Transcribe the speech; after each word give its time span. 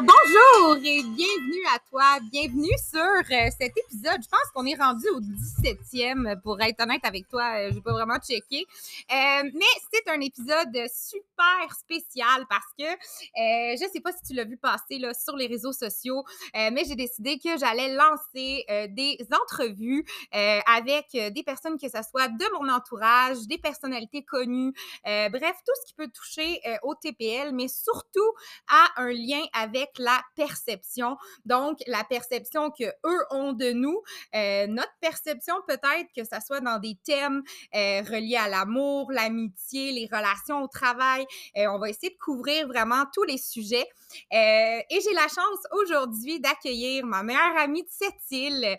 Alors, 0.00 0.19
bonjour 0.30 0.76
et 0.84 1.02
bienvenue 1.02 1.64
à 1.74 1.78
toi. 1.90 2.18
Bienvenue 2.30 2.74
sur 2.88 3.00
euh, 3.00 3.50
cet 3.58 3.76
épisode. 3.76 4.20
Je 4.22 4.28
pense 4.28 4.50
qu'on 4.54 4.66
est 4.66 4.74
rendu 4.74 5.06
au 5.08 5.20
17e, 5.20 6.40
pour 6.42 6.60
être 6.60 6.80
honnête 6.82 7.04
avec 7.04 7.28
toi. 7.28 7.42
Euh, 7.56 7.70
je 7.70 7.76
vais 7.76 7.80
pas 7.80 7.92
vraiment 7.92 8.18
checker. 8.18 8.66
Euh, 9.10 9.50
mais 9.54 9.72
c'est 9.92 10.08
un 10.08 10.20
épisode 10.20 10.76
super 10.92 11.74
spécial 11.78 12.46
parce 12.48 12.66
que 12.78 12.84
euh, 12.84 13.76
je 13.76 13.88
sais 13.92 14.00
pas 14.00 14.12
si 14.12 14.22
tu 14.28 14.34
l'as 14.34 14.44
vu 14.44 14.56
passer 14.56 14.98
là, 14.98 15.14
sur 15.14 15.36
les 15.36 15.46
réseaux 15.46 15.72
sociaux, 15.72 16.24
mais 16.54 16.84
j'ai 16.86 16.96
décidé 16.96 17.38
que 17.38 17.56
j'allais 17.58 17.94
lancer 17.94 18.64
des 18.90 19.18
entrevues 19.32 20.04
avec 20.32 21.06
des 21.12 21.42
personnes 21.42 21.78
que 21.78 21.88
ce 21.88 21.98
soit 22.08 22.28
de 22.28 22.44
mon 22.58 22.70
entourage, 22.72 23.46
des 23.46 23.58
personnalités 23.58 24.24
connues, 24.24 24.72
bref, 25.04 25.56
tout 25.66 25.72
ce 25.80 25.86
qui 25.86 25.94
peut 25.94 26.08
toucher 26.08 26.60
au 26.82 26.94
TPL, 26.94 27.52
mais 27.52 27.68
surtout 27.68 28.32
à 28.68 29.02
un 29.02 29.12
lien 29.12 29.42
avec 29.52 29.90
la 29.98 30.19
perception. 30.36 31.16
Donc, 31.44 31.78
la 31.86 32.04
perception 32.04 32.70
que 32.70 32.84
eux 32.84 33.24
ont 33.30 33.52
de 33.52 33.72
nous, 33.72 34.00
euh, 34.34 34.66
notre 34.66 34.92
perception 35.00 35.54
peut-être 35.66 36.08
que 36.16 36.24
ça 36.24 36.40
soit 36.40 36.60
dans 36.60 36.78
des 36.78 36.96
thèmes 37.04 37.42
euh, 37.74 38.02
reliés 38.02 38.36
à 38.36 38.48
l'amour, 38.48 39.10
l'amitié, 39.12 39.92
les 39.92 40.08
relations 40.10 40.62
au 40.62 40.68
travail. 40.68 41.24
Euh, 41.56 41.66
on 41.68 41.78
va 41.78 41.90
essayer 41.90 42.10
de 42.10 42.18
couvrir 42.18 42.66
vraiment 42.66 43.04
tous 43.12 43.24
les 43.24 43.38
sujets. 43.38 43.86
Euh, 44.32 44.80
et 44.90 45.00
j'ai 45.04 45.14
la 45.14 45.28
chance 45.28 45.60
aujourd'hui 45.72 46.40
d'accueillir 46.40 47.06
ma 47.06 47.22
meilleure 47.22 47.56
amie 47.58 47.82
de 47.82 47.88
cette 47.90 48.30
île. 48.30 48.76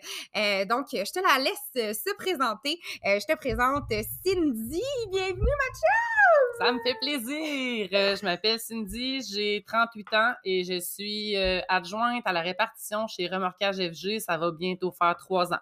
Donc, 0.68 0.86
je 0.92 1.10
te 1.10 1.20
la 1.20 1.38
laisse 1.38 1.96
se 1.98 2.14
présenter. 2.16 2.78
Je 3.04 3.24
te 3.26 3.36
présente 3.36 3.88
Cindy. 4.24 4.82
Bienvenue, 5.10 5.36
Mathieu! 5.36 6.58
Ça 6.58 6.72
me 6.72 6.78
fait 6.82 6.96
plaisir. 7.00 7.88
Je 7.90 8.24
m'appelle 8.24 8.60
Cindy, 8.60 9.22
j'ai 9.22 9.64
38 9.66 10.12
ans 10.14 10.32
et 10.44 10.64
je 10.64 10.78
suis 10.80 11.31
euh, 11.36 11.60
adjointe 11.68 12.22
à 12.26 12.32
la 12.32 12.40
répartition 12.40 13.06
chez 13.06 13.26
Remorquage 13.26 13.76
FG. 13.76 14.20
Ça 14.20 14.36
va 14.38 14.50
bientôt 14.50 14.92
faire 14.92 15.16
trois 15.16 15.52
ans. 15.52 15.60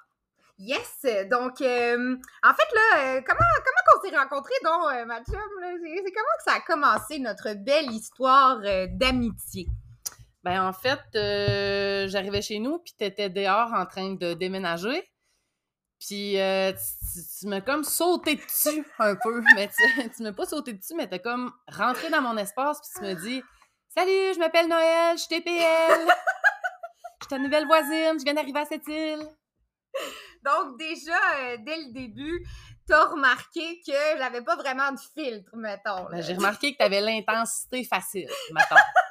Yes! 0.63 1.07
Donc, 1.31 1.63
euh, 1.63 2.17
en 2.43 2.53
fait, 2.53 2.75
là, 2.75 2.99
euh, 2.99 3.21
comment, 3.27 3.39
comment 3.65 3.83
qu'on 3.87 4.07
s'est 4.07 4.15
rencontrés, 4.15 4.53
donc, 4.63 4.93
euh? 4.93 5.23
C'est 5.27 6.13
comment 6.13 6.37
que 6.37 6.45
ça 6.45 6.53
a 6.57 6.61
commencé, 6.61 7.19
notre 7.19 7.55
belle 7.55 7.91
histoire 7.91 8.61
d'amitié? 8.91 9.67
Ben 10.45 10.63
en 10.63 10.73
fait, 10.75 11.01
j'arrivais 12.09 12.43
chez 12.43 12.59
nous 12.59 12.79
puis 12.79 12.95
t'étais 12.97 13.31
dehors 13.31 13.73
en 13.73 13.87
train 13.87 14.15
de 14.15 14.35
déménager. 14.35 15.03
Puis 15.99 16.37
tu, 16.37 17.47
m'as 17.47 17.61
comme 17.63 17.85
sauté 17.85 18.37
dessus 18.37 18.87
un 18.99 19.17
peu, 19.17 19.43
mais 19.55 19.71
tu, 20.15 20.23
m'as 20.23 20.33
pas 20.33 20.47
sauté 20.47 20.75
dessus, 20.75 20.95
mais 20.95 21.09
t'as 21.09 21.19
comme 21.19 21.53
rentré 21.69 22.11
dans 22.11 22.21
mon 22.21 22.37
espace 22.37 22.81
puis 22.81 22.91
tu 22.97 23.03
me 23.03 23.15
dis 23.15 23.43
Salut, 23.93 24.35
je 24.35 24.39
m'appelle 24.39 24.69
Noël, 24.69 25.17
je 25.19 25.23
suis 25.23 25.29
TPL. 25.29 26.07
Je 26.07 27.27
suis 27.27 27.29
ta 27.29 27.39
nouvelle 27.39 27.67
voisine, 27.67 28.21
je 28.21 28.23
viens 28.23 28.35
d'arriver 28.35 28.61
à 28.61 28.65
cette 28.65 28.87
île. 28.87 29.27
Donc, 30.45 30.79
déjà, 30.79 31.19
euh, 31.41 31.57
dès 31.59 31.77
le 31.77 31.93
début, 31.93 32.47
t'as 32.87 33.07
remarqué 33.07 33.81
que 33.85 33.93
j'avais 34.17 34.43
pas 34.43 34.55
vraiment 34.55 34.93
de 34.93 34.99
filtre, 35.13 35.51
mettons. 35.55 36.09
Ben, 36.09 36.23
j'ai 36.23 36.35
remarqué 36.35 36.73
que 36.73 36.79
t'avais 36.79 37.01
l'intensité 37.01 37.83
facile, 37.83 38.31
mettons. 38.53 38.77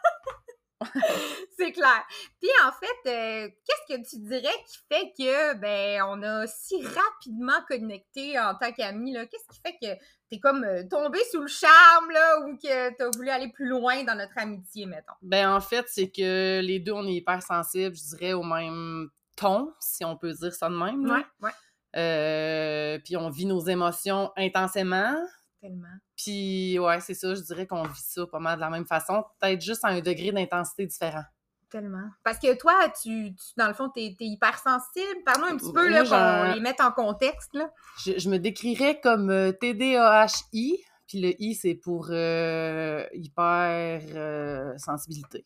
C'est 1.58 1.72
clair. 1.72 2.06
Puis 2.40 2.50
en 2.66 2.72
fait, 2.72 3.10
euh, 3.10 3.50
qu'est-ce 3.66 3.96
que 3.96 4.10
tu 4.10 4.18
dirais 4.28 4.56
qui 4.68 4.78
fait 4.88 5.14
que 5.18 5.54
ben 5.56 6.02
on 6.08 6.24
a 6.24 6.48
si 6.48 6.82
rapidement 6.86 7.62
connecté 7.68 8.40
en 8.40 8.56
tant 8.56 8.72
qu'amis 8.72 9.14
là? 9.14 9.26
Qu'est-ce 9.26 9.48
qui 9.48 9.60
fait 9.60 9.78
que 9.82 10.02
t'es 10.30 10.40
comme 10.40 10.64
euh, 10.64 10.84
tombé 10.90 11.20
sous 11.32 11.42
le 11.42 11.48
charme 11.48 12.12
là 12.12 12.40
ou 12.42 12.58
que 12.58 12.96
t'as 12.96 13.10
voulu 13.16 13.30
aller 13.30 13.52
plus 13.52 13.68
loin 13.68 14.04
dans 14.04 14.16
notre 14.16 14.38
amitié, 14.38 14.86
mettons? 14.86 15.14
Ben 15.22 15.54
en 15.54 15.60
fait, 15.60 15.86
c'est 15.90 16.10
que 16.10 16.62
les 16.62 16.80
deux, 16.80 16.94
on 16.94 17.06
est 17.06 17.16
hyper 17.16 17.42
sensibles, 17.42 17.96
je 17.96 18.16
dirais, 18.16 18.34
au 18.34 18.44
même 18.44 19.10
ton, 19.36 19.74
si 19.80 20.06
on 20.06 20.16
peut 20.16 20.34
dire 20.34 20.54
ça 20.54 20.70
de 20.70 20.76
même. 20.76 21.06
là. 21.06 21.24
ouais. 21.42 21.52
Euh, 21.96 23.00
puis 23.04 23.18
on 23.18 23.30
vit 23.30 23.46
nos 23.46 23.62
émotions 23.62 24.32
intensément. 24.38 25.16
Tellement. 25.62 25.88
Puis 26.16 26.80
ouais, 26.80 27.00
c'est 27.02 27.14
ça, 27.14 27.36
je 27.36 27.42
dirais 27.42 27.68
qu'on 27.68 27.84
vit 27.84 28.00
ça 28.02 28.26
pas 28.28 28.40
mal 28.40 28.56
de 28.56 28.62
la 28.62 28.70
même 28.70 28.86
façon, 28.86 29.24
peut-être 29.40 29.62
juste 29.62 29.84
à 29.84 29.90
un 29.90 30.00
degré 30.00 30.32
d'intensité 30.32 30.86
différent. 30.86 31.24
Tellement. 31.70 32.08
Parce 32.24 32.40
que 32.40 32.58
toi, 32.58 32.74
tu, 33.02 33.36
tu- 33.36 33.54
dans 33.58 33.68
le 33.68 33.74
fond, 33.74 33.90
t'es 33.90 34.16
es 34.20 34.26
hyper 34.26 34.58
sensible. 34.58 35.24
Parle-nous 35.26 35.48
un 35.54 35.58
petit 35.58 35.72
peu, 35.74 35.88
là, 35.90 36.04
qu'on 36.04 36.54
les 36.56 36.62
mette 36.62 36.82
en 36.82 36.92
contexte, 36.92 37.54
là. 37.54 37.70
Je, 38.04 38.18
je 38.18 38.30
me 38.30 38.40
décrirais 38.40 39.00
comme 39.02 39.30
euh, 39.30 39.52
TDAHI, 39.52 40.84
puis 41.08 41.22
le 41.22 41.40
I, 41.42 41.54
c'est 41.54 41.76
pour 41.76 42.08
euh, 42.10 43.06
hyper 43.14 44.02
euh, 44.16 44.78
sensibilité. 44.78 45.46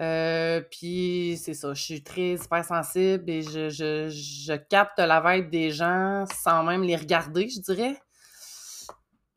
Euh, 0.00 0.60
puis 0.72 1.38
c'est 1.40 1.54
ça, 1.54 1.72
je 1.72 1.80
suis 1.82 2.02
très 2.02 2.32
hypersensible 2.34 3.30
et 3.30 3.42
je, 3.42 3.68
je, 3.68 4.08
je 4.08 4.54
capte 4.54 4.98
la 4.98 5.20
vibe 5.20 5.50
des 5.50 5.70
gens 5.70 6.24
sans 6.42 6.64
même 6.64 6.82
les 6.82 6.96
regarder, 6.96 7.48
je 7.48 7.60
dirais. 7.60 7.96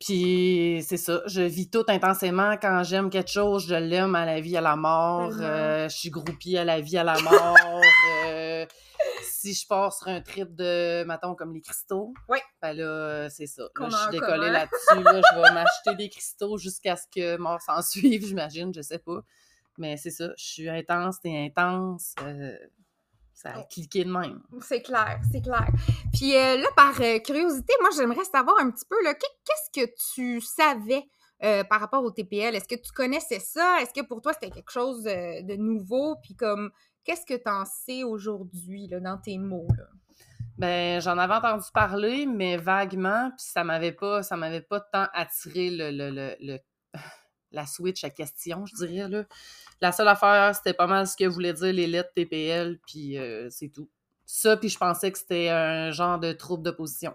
Puis 0.00 0.84
c'est 0.86 0.96
ça, 0.96 1.22
je 1.26 1.40
vis 1.42 1.70
tout 1.70 1.84
intensément. 1.88 2.56
Quand 2.56 2.84
j'aime 2.84 3.10
quelque 3.10 3.30
chose, 3.30 3.66
je 3.68 3.74
l'aime 3.74 4.14
à 4.14 4.24
la 4.24 4.40
vie, 4.40 4.56
à 4.56 4.60
la 4.60 4.76
mort. 4.76 5.32
Euh, 5.40 5.88
je 5.88 5.96
suis 5.96 6.10
groupie 6.10 6.56
à 6.56 6.64
la 6.64 6.80
vie, 6.80 6.98
à 6.98 7.04
la 7.04 7.18
mort. 7.20 7.56
Euh, 8.26 8.66
si 9.22 9.54
je 9.54 9.66
pars 9.66 9.92
sur 9.92 10.08
un 10.08 10.20
trip 10.20 10.54
de, 10.54 11.04
mettons, 11.04 11.34
comme 11.36 11.54
les 11.54 11.60
cristaux, 11.60 12.12
Oui. 12.28 12.38
ben 12.60 12.72
là, 12.72 12.82
euh, 12.84 13.28
c'est 13.30 13.46
ça. 13.46 13.62
Là, 13.78 13.88
je 13.88 13.96
suis 13.96 14.10
décollée 14.10 14.50
là-dessus. 14.50 15.02
Là, 15.02 15.20
je 15.30 15.36
vais 15.36 15.50
m'acheter 15.54 15.94
des 15.96 16.08
cristaux 16.08 16.58
jusqu'à 16.58 16.96
ce 16.96 17.04
que 17.14 17.36
mort 17.36 17.60
s'en 17.62 17.80
suive, 17.80 18.26
j'imagine, 18.26 18.72
je 18.74 18.82
sais 18.82 18.98
pas. 18.98 19.20
Mais 19.78 19.96
c'est 19.96 20.10
ça, 20.10 20.30
je 20.36 20.44
suis 20.44 20.68
intense, 20.68 21.20
t'es 21.20 21.36
intense. 21.36 22.14
euh, 22.24 22.56
ça 23.40 23.50
a 23.50 23.60
Oh. 23.60 23.64
cliqué 23.70 24.04
de 24.04 24.10
même. 24.10 24.40
C'est 24.62 24.82
clair, 24.82 25.20
c'est 25.30 25.40
clair. 25.40 25.68
Puis 26.12 26.34
euh, 26.36 26.56
là, 26.58 26.66
par 26.76 27.00
euh, 27.00 27.18
curiosité, 27.20 27.72
moi, 27.80 27.90
j'aimerais 27.96 28.24
savoir 28.24 28.56
un 28.60 28.70
petit 28.70 28.84
peu, 28.88 28.96
qu'est-ce 29.04 29.84
que 29.84 29.90
tu 30.14 30.40
savais 30.40 31.04
euh, 31.44 31.62
par 31.64 31.78
rapport 31.80 32.02
au 32.02 32.10
TPL? 32.10 32.56
Est-ce 32.56 32.66
que 32.66 32.74
tu 32.80 32.90
connaissais 32.92 33.38
ça? 33.38 33.80
Est-ce 33.80 33.92
que 33.92 34.04
pour 34.04 34.20
toi, 34.20 34.32
c'était 34.32 34.50
quelque 34.50 34.72
chose 34.72 35.04
de 35.04 35.54
nouveau? 35.56 36.16
Puis 36.22 36.34
comme, 36.34 36.70
qu'est-ce 37.04 37.24
que 37.24 37.34
tu 37.40 37.48
en 37.48 37.64
sais 37.64 38.02
aujourd'hui, 38.02 38.88
là, 38.88 38.98
dans 38.98 39.18
tes 39.18 39.38
mots, 39.38 39.68
là? 39.76 39.84
Ben, 40.56 41.00
j'en 41.00 41.16
avais 41.18 41.34
entendu 41.34 41.66
parler, 41.72 42.26
mais 42.26 42.56
vaguement, 42.56 43.30
puis 43.36 43.46
ça 43.48 43.62
m'avait 43.62 43.92
pas, 43.92 44.24
ça 44.24 44.36
m'avait 44.36 44.60
pas 44.62 44.80
tant 44.80 45.06
attiré 45.14 45.70
le, 45.70 45.92
le, 45.92 46.10
le, 46.10 46.34
le- 46.40 46.58
la 47.52 47.66
switch 47.66 48.04
à 48.04 48.10
question, 48.10 48.66
je 48.66 48.74
dirais, 48.74 49.08
là. 49.08 49.24
La 49.80 49.92
seule 49.92 50.08
affaire, 50.08 50.54
c'était 50.54 50.74
pas 50.74 50.86
mal 50.86 51.06
ce 51.06 51.16
que 51.16 51.24
voulaient 51.24 51.52
dire 51.52 51.72
les 51.72 51.86
lettres 51.86 52.12
TPL, 52.14 52.78
puis 52.86 53.16
euh, 53.18 53.48
c'est 53.50 53.68
tout. 53.68 53.88
Ça, 54.26 54.56
puis 54.56 54.68
je 54.68 54.76
pensais 54.78 55.10
que 55.12 55.18
c'était 55.18 55.48
un 55.48 55.90
genre 55.90 56.18
de 56.18 56.32
trouble 56.32 56.62
d'opposition. 56.64 57.14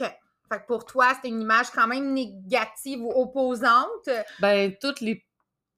OK. 0.00 0.06
Fait 0.48 0.60
que 0.60 0.66
pour 0.66 0.84
toi, 0.84 1.14
c'était 1.14 1.28
une 1.28 1.40
image 1.40 1.70
quand 1.70 1.86
même 1.86 2.12
négative 2.12 3.00
ou 3.02 3.10
opposante. 3.10 4.08
Ben, 4.40 4.74
toutes 4.80 5.00
les 5.00 5.24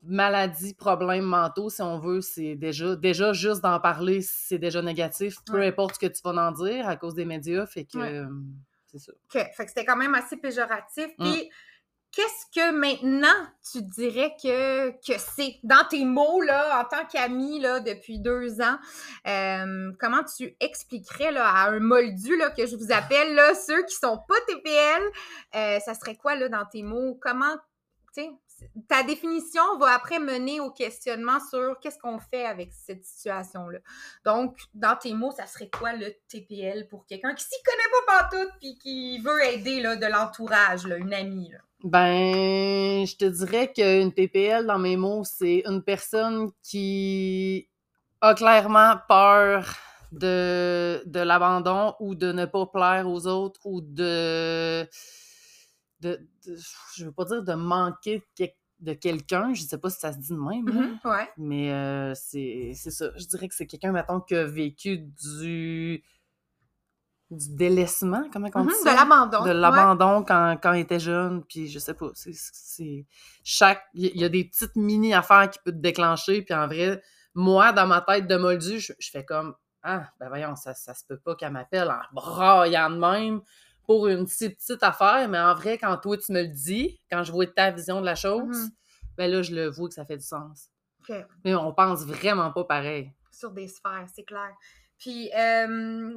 maladies, 0.03 0.75
problèmes 0.75 1.25
mentaux, 1.25 1.71
si 1.71 1.81
on 1.81 1.99
veut, 1.99 2.21
c'est 2.21 2.57
déjà, 2.57 2.97
déjà 2.97 3.33
juste 3.33 3.63
d'en 3.63 3.81
parler, 3.81 4.21
c'est 4.21 4.59
déjà 4.59 4.83
négatif, 4.83 5.37
peu 5.47 5.59
Ouais. 5.61 5.69
importe 5.69 5.95
ce 5.95 5.99
que 6.01 6.07
tu 6.13 6.21
vas 6.23 6.33
en 6.33 6.53
dire 6.53 6.87
à 6.89 6.97
cause 6.97 7.15
des 7.15 7.25
médias, 7.25 7.65
fait 7.67 7.85
que 7.85 7.97
Ouais. 7.99 8.13
euh, 8.19 8.27
c'est 8.87 8.99
ça. 8.99 9.13
OK. 9.13 9.33
Fait 9.57 9.65
que 9.65 9.69
c'était 9.69 9.85
quand 9.85 9.97
même 9.97 10.15
assez 10.15 10.37
péjoratif. 10.37 11.09
Mm. 11.19 11.33
Qu'est-ce 12.15 12.47
que 12.55 12.71
maintenant 12.71 13.35
tu 13.73 13.83
dirais 13.83 14.37
que, 14.41 14.91
que 14.91 15.19
c'est? 15.19 15.59
Dans 15.65 15.85
tes 15.91 16.05
mots, 16.05 16.41
là, 16.43 16.81
en 16.81 16.85
tant 16.85 17.05
qu'ami, 17.07 17.59
depuis 17.61 18.21
deux 18.21 18.61
ans, 18.61 18.79
euh, 19.27 19.93
comment 19.99 20.23
tu 20.23 20.55
expliquerais, 20.61 21.33
là, 21.33 21.49
à 21.49 21.71
un 21.71 21.81
moldu, 21.81 22.37
là, 22.37 22.51
que 22.51 22.67
je 22.67 22.77
vous 22.77 22.93
appelle, 22.93 23.35
là, 23.35 23.55
ceux 23.55 23.85
qui 23.87 23.97
sont 23.97 24.19
pas 24.29 24.37
TPL, 24.47 25.03
euh, 25.57 25.81
ça 25.81 25.95
serait 25.95 26.15
quoi, 26.15 26.37
là, 26.37 26.49
dans 26.49 26.65
tes 26.67 26.85
mots? 26.85 27.19
Comment, 27.21 27.57
ta 28.89 29.03
définition 29.03 29.77
va 29.79 29.95
après 29.95 30.19
mener 30.21 30.61
au 30.61 30.71
questionnement 30.71 31.39
sur 31.51 31.79
qu'est-ce 31.81 31.99
qu'on 31.99 32.19
fait 32.19 32.47
avec 32.47 32.73
cette 32.73 33.05
situation-là. 33.05 33.81
Donc, 34.25 34.57
dans 34.75 34.97
tes 34.97 35.15
mots, 35.15 35.33
ça 35.33 35.47
serait 35.47 35.69
quoi 35.69 35.95
le 35.95 36.15
TPL 36.29 36.87
pour 36.89 37.07
quelqu'un 37.07 37.35
qui 37.35 37.45
s'y 37.45 37.63
connaît 37.65 38.05
pas 38.07 38.29
pantoute 38.29 38.53
puis 38.61 38.79
qui 38.79 39.19
veut 39.19 39.43
aider 39.45 39.81
là, 39.81 39.97
de 39.97 40.07
l'entourage, 40.07 40.85
une 40.85 41.13
amie? 41.13 41.53
Ben, 41.85 43.05
je 43.07 43.15
te 43.17 43.27
dirais 43.27 43.71
qu'une 43.73 44.11
TPL, 44.13 44.65
dans 44.67 44.79
mes 44.79 44.97
mots, 44.97 45.23
c'est 45.23 45.63
une 45.67 45.83
personne 45.83 46.51
qui 46.63 47.69
a 48.23 48.35
clairement 48.35 48.95
peur 49.07 49.77
de, 50.11 51.03
de 51.05 51.21
l'abandon 51.21 51.95
ou 52.01 52.15
de 52.15 52.33
ne 52.33 52.47
pas 52.47 52.65
plaire 52.67 53.07
aux 53.07 53.27
autres 53.27 53.61
ou 53.67 53.83
de, 53.83 54.89
de, 56.01 56.27
de- 56.47 56.57
je 56.97 57.05
veux 57.05 57.13
pas 57.13 57.27
dire 57.27 57.43
de 57.43 57.53
manquer 57.53 58.19
de, 58.19 58.25
quel- 58.35 58.55
de 58.81 58.93
quelqu'un, 58.95 59.53
je 59.53 59.63
sais 59.63 59.79
pas 59.79 59.91
si 59.91 60.01
ça 60.01 60.13
se 60.15 60.19
dit 60.19 60.31
de 60.31 60.37
même, 60.39 60.67
là. 60.69 61.11
Ouais. 61.11 61.29
mais 61.37 61.71
euh, 61.73 62.13
c'est 62.15 62.73
c'est 62.75 62.91
ça. 62.91 63.11
Je 63.17 63.27
dirais 63.27 63.47
que 63.49 63.55
c'est 63.55 63.67
quelqu'un, 63.67 63.93
mettons, 63.93 64.21
qui 64.21 64.35
a 64.35 64.45
vécu 64.45 64.99
du 64.99 66.03
du 67.35 67.55
délaissement, 67.55 68.25
comment 68.33 68.49
on 68.55 68.61
Mhm, 68.65 68.69
dit 68.69 68.81
de 68.85 68.87
l'abandon. 68.97 69.43
De 69.43 69.49
ouais. 69.49 69.55
l'abandon 69.55 70.25
quand, 70.25 70.57
quand 70.63 70.73
il 70.73 70.81
était 70.81 71.01
jeune, 71.01 71.45
puis 71.45 71.69
je 71.69 71.79
sais 71.79 71.95
pas, 71.95 72.11
c'est... 72.15 72.33
c'est- 72.35 73.07
Chaque... 73.43 73.83
Il 73.95 74.17
y 74.19 74.25
a 74.25 74.29
des 74.29 74.45
petites 74.45 74.75
mini-affaires 74.77 75.51
qui 75.51 75.59
peuvent 75.65 75.75
te 75.75 75.79
déclencher, 75.81 76.43
puis 76.43 76.55
en 76.55 76.67
vrai, 76.67 77.03
moi, 77.35 77.73
dans 77.73 77.87
ma 77.87 78.01
tête 78.01 78.27
de 78.27 78.37
moldu, 78.37 78.79
je, 78.81 78.93
je 78.99 79.11
fais 79.11 79.25
comme 79.25 79.55
«Ah, 79.83 80.09
ben 80.19 80.29
voyons, 80.29 80.57
ça, 80.57 80.73
ça 80.75 80.95
se 80.95 81.05
peut 81.07 81.19
pas 81.19 81.35
qu'elle 81.35 81.53
m'appelle 81.53 81.91
en 81.91 82.01
braillant 82.15 82.89
de 82.91 82.97
même 82.97 83.41
pour 83.87 84.07
une 84.09 84.27
si 84.27 84.49
petite 84.49 84.83
affaire, 84.83 85.29
mais 85.29 85.39
en 85.39 85.55
vrai, 85.55 85.77
quand 85.77 85.95
toi, 85.99 86.17
tu 86.17 86.33
me 86.33 86.41
le 86.43 86.49
dis, 86.49 86.99
quand 87.11 87.23
je 87.23 87.31
vois 87.33 87.47
ta 87.47 87.71
vision 87.71 88.01
de 88.01 88.07
la 88.07 88.15
chose, 88.15 88.59
Mhm. 88.65 88.71
ben 89.19 89.31
là, 89.31 89.43
je 89.43 89.55
le 89.55 89.69
vois 89.69 89.89
que 89.89 89.95
ça 89.95 90.07
fait 90.07 90.17
du 90.17 90.25
sens. 90.25 90.71
Mais 91.45 91.55
on 91.55 91.75
pense 91.75 92.03
vraiment 92.07 92.51
pas 92.51 92.65
pareil. 92.65 93.13
sur 93.31 93.51
des 93.51 93.69
sphères, 93.69 94.07
c'est 94.15 94.23
clair. 94.25 94.53
Puis, 94.97 95.29
euh, 95.37 96.15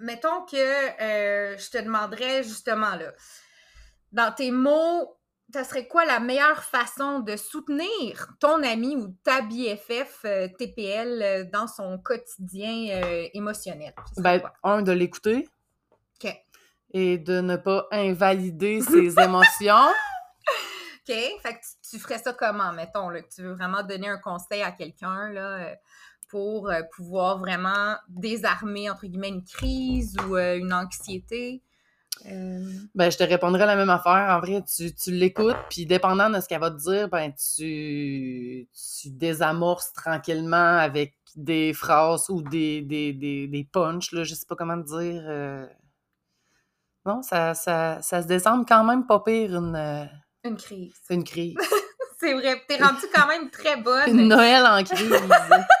mettons 0.00 0.44
que 0.44 0.56
euh, 0.56 1.56
je 1.56 1.70
te 1.70 1.78
demanderais 1.78 2.42
justement 2.42 2.96
là, 2.96 3.12
dans 4.12 4.32
tes 4.32 4.50
mots, 4.50 5.16
ça 5.52 5.64
serait 5.64 5.86
quoi 5.86 6.04
la 6.04 6.20
meilleure 6.20 6.62
façon 6.62 7.20
de 7.20 7.36
soutenir 7.36 8.28
ton 8.38 8.62
ami 8.62 8.96
ou 8.96 9.14
ta 9.24 9.42
BFF 9.42 10.24
euh, 10.24 10.48
TPL 10.58 11.22
euh, 11.22 11.44
dans 11.52 11.66
son 11.66 11.98
quotidien 11.98 13.02
euh, 13.02 13.28
émotionnel? 13.34 13.94
Ben, 14.16 14.40
un, 14.62 14.82
de 14.82 14.92
l'écouter 14.92 15.48
OK. 16.22 16.32
et 16.92 17.18
de 17.18 17.40
ne 17.40 17.56
pas 17.56 17.86
invalider 17.90 18.80
ses 18.80 19.18
émotions. 19.20 19.88
OK. 21.08 21.14
Fait 21.42 21.54
que 21.54 21.60
tu, 21.60 21.90
tu 21.90 21.98
ferais 21.98 22.18
ça 22.18 22.32
comment, 22.32 22.72
mettons, 22.72 23.08
là, 23.08 23.20
que 23.20 23.28
tu 23.28 23.42
veux 23.42 23.52
vraiment 23.52 23.82
donner 23.82 24.08
un 24.08 24.18
conseil 24.18 24.62
à 24.62 24.70
quelqu'un, 24.70 25.30
là, 25.30 25.74
pour 26.30 26.68
euh, 26.70 26.82
pouvoir 26.96 27.38
vraiment 27.38 27.96
désarmer, 28.08 28.88
entre 28.90 29.06
guillemets, 29.06 29.28
une 29.30 29.44
crise 29.44 30.16
ou 30.26 30.36
euh, 30.36 30.56
une 30.58 30.72
anxiété? 30.72 31.62
Euh, 32.26 32.64
Ben, 32.94 33.10
je 33.10 33.16
te 33.16 33.22
répondrai 33.24 33.64
la 33.66 33.76
même 33.76 33.88
affaire. 33.90 34.28
En 34.36 34.40
vrai, 34.40 34.62
tu, 34.64 34.94
tu 34.94 35.10
l'écoutes, 35.10 35.56
puis 35.70 35.86
dépendant 35.86 36.28
de 36.28 36.38
ce 36.40 36.48
qu'elle 36.48 36.60
va 36.60 36.70
te 36.70 36.76
dire, 36.78 37.08
ben, 37.08 37.32
tu, 37.32 38.68
tu 39.00 39.10
désamorces 39.10 39.92
tranquillement 39.92 40.76
avec 40.78 41.14
des 41.36 41.72
phrases 41.72 42.28
ou 42.28 42.42
des, 42.42 42.82
des, 42.82 43.12
des, 43.12 43.46
des 43.46 43.64
punchs, 43.72 44.12
là, 44.12 44.24
je 44.24 44.34
sais 44.34 44.46
pas 44.46 44.56
comment 44.56 44.80
te 44.82 44.86
dire. 44.86 45.22
euh. 45.26 45.66
Non, 47.06 47.22
ça, 47.22 47.54
ça, 47.54 48.02
ça 48.02 48.22
se 48.22 48.26
désemble 48.26 48.66
quand 48.66 48.84
même 48.84 49.06
pas 49.06 49.20
pire 49.20 49.56
une, 49.56 50.08
une 50.44 50.56
crise. 50.56 50.92
une 51.08 51.24
crise. 51.24 51.56
C'est 52.20 52.34
vrai. 52.34 52.60
T'es 52.68 52.76
rendue 52.76 53.06
quand 53.14 53.26
même 53.28 53.48
très 53.48 53.78
bonne. 53.80 54.10
Une 54.10 54.28
Noël 54.28 54.62
en 54.66 54.84
crise. 54.84 55.10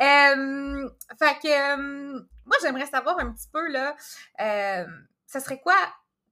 Euh, 0.00 0.88
fait 1.18 1.38
que 1.42 1.48
euh, 1.48 2.20
moi, 2.44 2.56
j'aimerais 2.62 2.86
savoir 2.86 3.18
un 3.18 3.32
petit 3.32 3.48
peu, 3.52 3.68
là, 3.68 3.94
euh, 4.40 4.84
ça 5.26 5.40
serait 5.40 5.60
quoi 5.60 5.76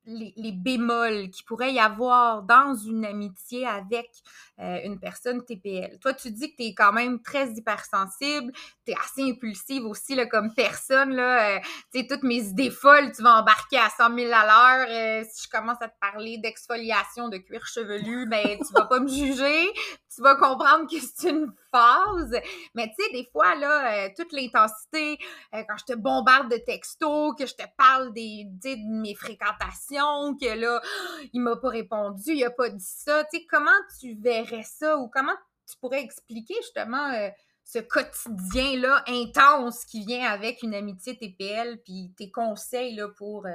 les, 0.06 0.52
bémols 0.52 1.30
qu'il 1.30 1.44
pourrait 1.44 1.72
y 1.72 1.78
avoir 1.78 2.42
dans 2.42 2.74
une 2.74 3.04
amitié 3.04 3.66
avec 3.66 4.10
une 4.58 4.98
personne 4.98 5.44
TPL? 5.44 5.98
Toi, 6.00 6.14
tu 6.14 6.30
dis 6.32 6.50
que 6.50 6.56
tu 6.56 6.68
es 6.68 6.74
quand 6.74 6.92
même 6.92 7.22
très 7.22 7.48
hypersensible, 7.50 8.52
tu 8.84 8.92
es 8.92 8.94
assez 8.96 9.22
impulsive 9.22 9.86
aussi 9.86 10.14
là, 10.16 10.26
comme 10.26 10.52
personne. 10.52 11.16
Tu 11.92 12.00
sais, 12.00 12.06
toutes 12.08 12.24
mes 12.24 12.42
idées 12.42 12.70
folles, 12.70 13.12
tu 13.12 13.22
vas 13.22 13.36
embarquer 13.36 13.78
à 13.78 13.88
100 13.88 14.16
000 14.16 14.32
à 14.34 14.46
l'heure. 14.46 15.24
Si 15.30 15.44
je 15.44 15.48
commence 15.48 15.80
à 15.80 15.88
te 15.88 15.98
parler 16.00 16.38
d'exfoliation 16.38 17.28
de 17.28 17.36
cuir 17.36 17.64
chevelu, 17.66 18.26
ben 18.26 18.58
tu 18.58 18.72
vas 18.74 18.86
pas 18.86 19.00
me 19.00 19.08
juger 19.08 19.70
tu 20.20 20.24
vas 20.24 20.36
comprendre 20.36 20.86
que 20.86 21.00
c'est 21.00 21.30
une 21.30 21.50
phase. 21.72 22.36
Mais 22.74 22.88
tu 22.88 23.02
sais, 23.02 23.12
des 23.12 23.26
fois, 23.32 23.54
là, 23.54 24.04
euh, 24.04 24.08
toute 24.14 24.32
l'intensité, 24.32 25.18
euh, 25.54 25.62
quand 25.66 25.78
je 25.78 25.94
te 25.94 25.98
bombarde 25.98 26.50
de 26.50 26.58
textos, 26.58 27.34
que 27.38 27.46
je 27.46 27.54
te 27.54 27.62
parle 27.78 28.12
des, 28.12 28.44
de 28.44 29.00
mes 29.00 29.14
fréquentations, 29.14 30.36
que 30.36 30.58
là, 30.60 30.82
il 31.32 31.40
m'a 31.40 31.56
pas 31.56 31.70
répondu, 31.70 32.32
il 32.32 32.44
a 32.44 32.50
pas 32.50 32.68
dit 32.68 32.84
ça. 32.84 33.24
Tu 33.32 33.38
sais, 33.38 33.46
comment 33.48 33.70
tu 33.98 34.14
verrais 34.20 34.62
ça 34.62 34.98
ou 34.98 35.08
comment 35.08 35.32
tu 35.66 35.78
pourrais 35.78 36.02
expliquer 36.02 36.56
justement 36.56 37.14
euh, 37.14 37.30
ce 37.64 37.78
quotidien-là 37.78 39.02
intense 39.08 39.86
qui 39.86 40.04
vient 40.04 40.28
avec 40.28 40.62
une 40.62 40.74
amitié 40.74 41.16
TPL, 41.16 41.80
puis 41.82 42.12
tes 42.18 42.30
conseils 42.30 42.94
là, 42.94 43.08
pour 43.16 43.46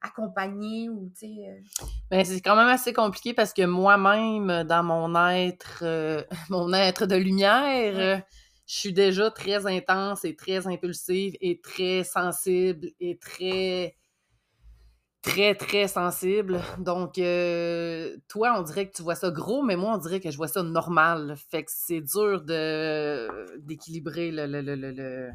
accompagner 0.00 0.88
ou, 0.88 1.10
tu 1.18 1.26
sais... 1.26 1.48
euh, 1.48 1.60
Ben, 2.10 2.24
c'est 2.24 2.40
quand 2.40 2.56
même 2.56 2.68
assez 2.68 2.92
compliqué 2.92 3.34
parce 3.34 3.52
que 3.52 3.62
moi-même, 3.66 4.64
dans 4.64 4.82
mon 4.82 5.14
être, 5.30 5.80
euh, 5.82 6.22
mon 6.50 6.72
être 6.72 7.06
de 7.06 7.16
lumière, 7.16 7.94
Ouais. 7.94 8.14
euh, 8.18 8.18
je 8.66 8.74
suis 8.74 8.92
déjà 8.92 9.30
très 9.30 9.66
intense 9.66 10.24
et 10.24 10.34
très 10.36 10.66
impulsive 10.66 11.34
et 11.40 11.60
très 11.60 12.04
sensible 12.04 12.90
et 13.00 13.18
très, 13.18 13.96
très, 15.22 15.54
très 15.54 15.88
sensible. 15.88 16.60
Donc, 16.78 17.18
euh, 17.18 18.16
toi, 18.28 18.54
on 18.58 18.62
dirait 18.62 18.88
que 18.88 18.96
tu 18.96 19.02
vois 19.02 19.14
ça 19.14 19.30
gros, 19.30 19.62
mais 19.62 19.76
moi, 19.76 19.94
on 19.94 19.98
dirait 19.98 20.20
que 20.20 20.30
je 20.30 20.36
vois 20.36 20.48
ça 20.48 20.62
normal. 20.62 21.36
Fait 21.50 21.64
que 21.64 21.70
c'est 21.74 22.00
dur 22.00 22.42
de 22.42 23.28
d'équilibrer 23.58 24.30
le, 24.30 24.46
le, 24.46 24.60
le, 24.62 24.74
le- 24.76 24.92
le- 24.92 25.30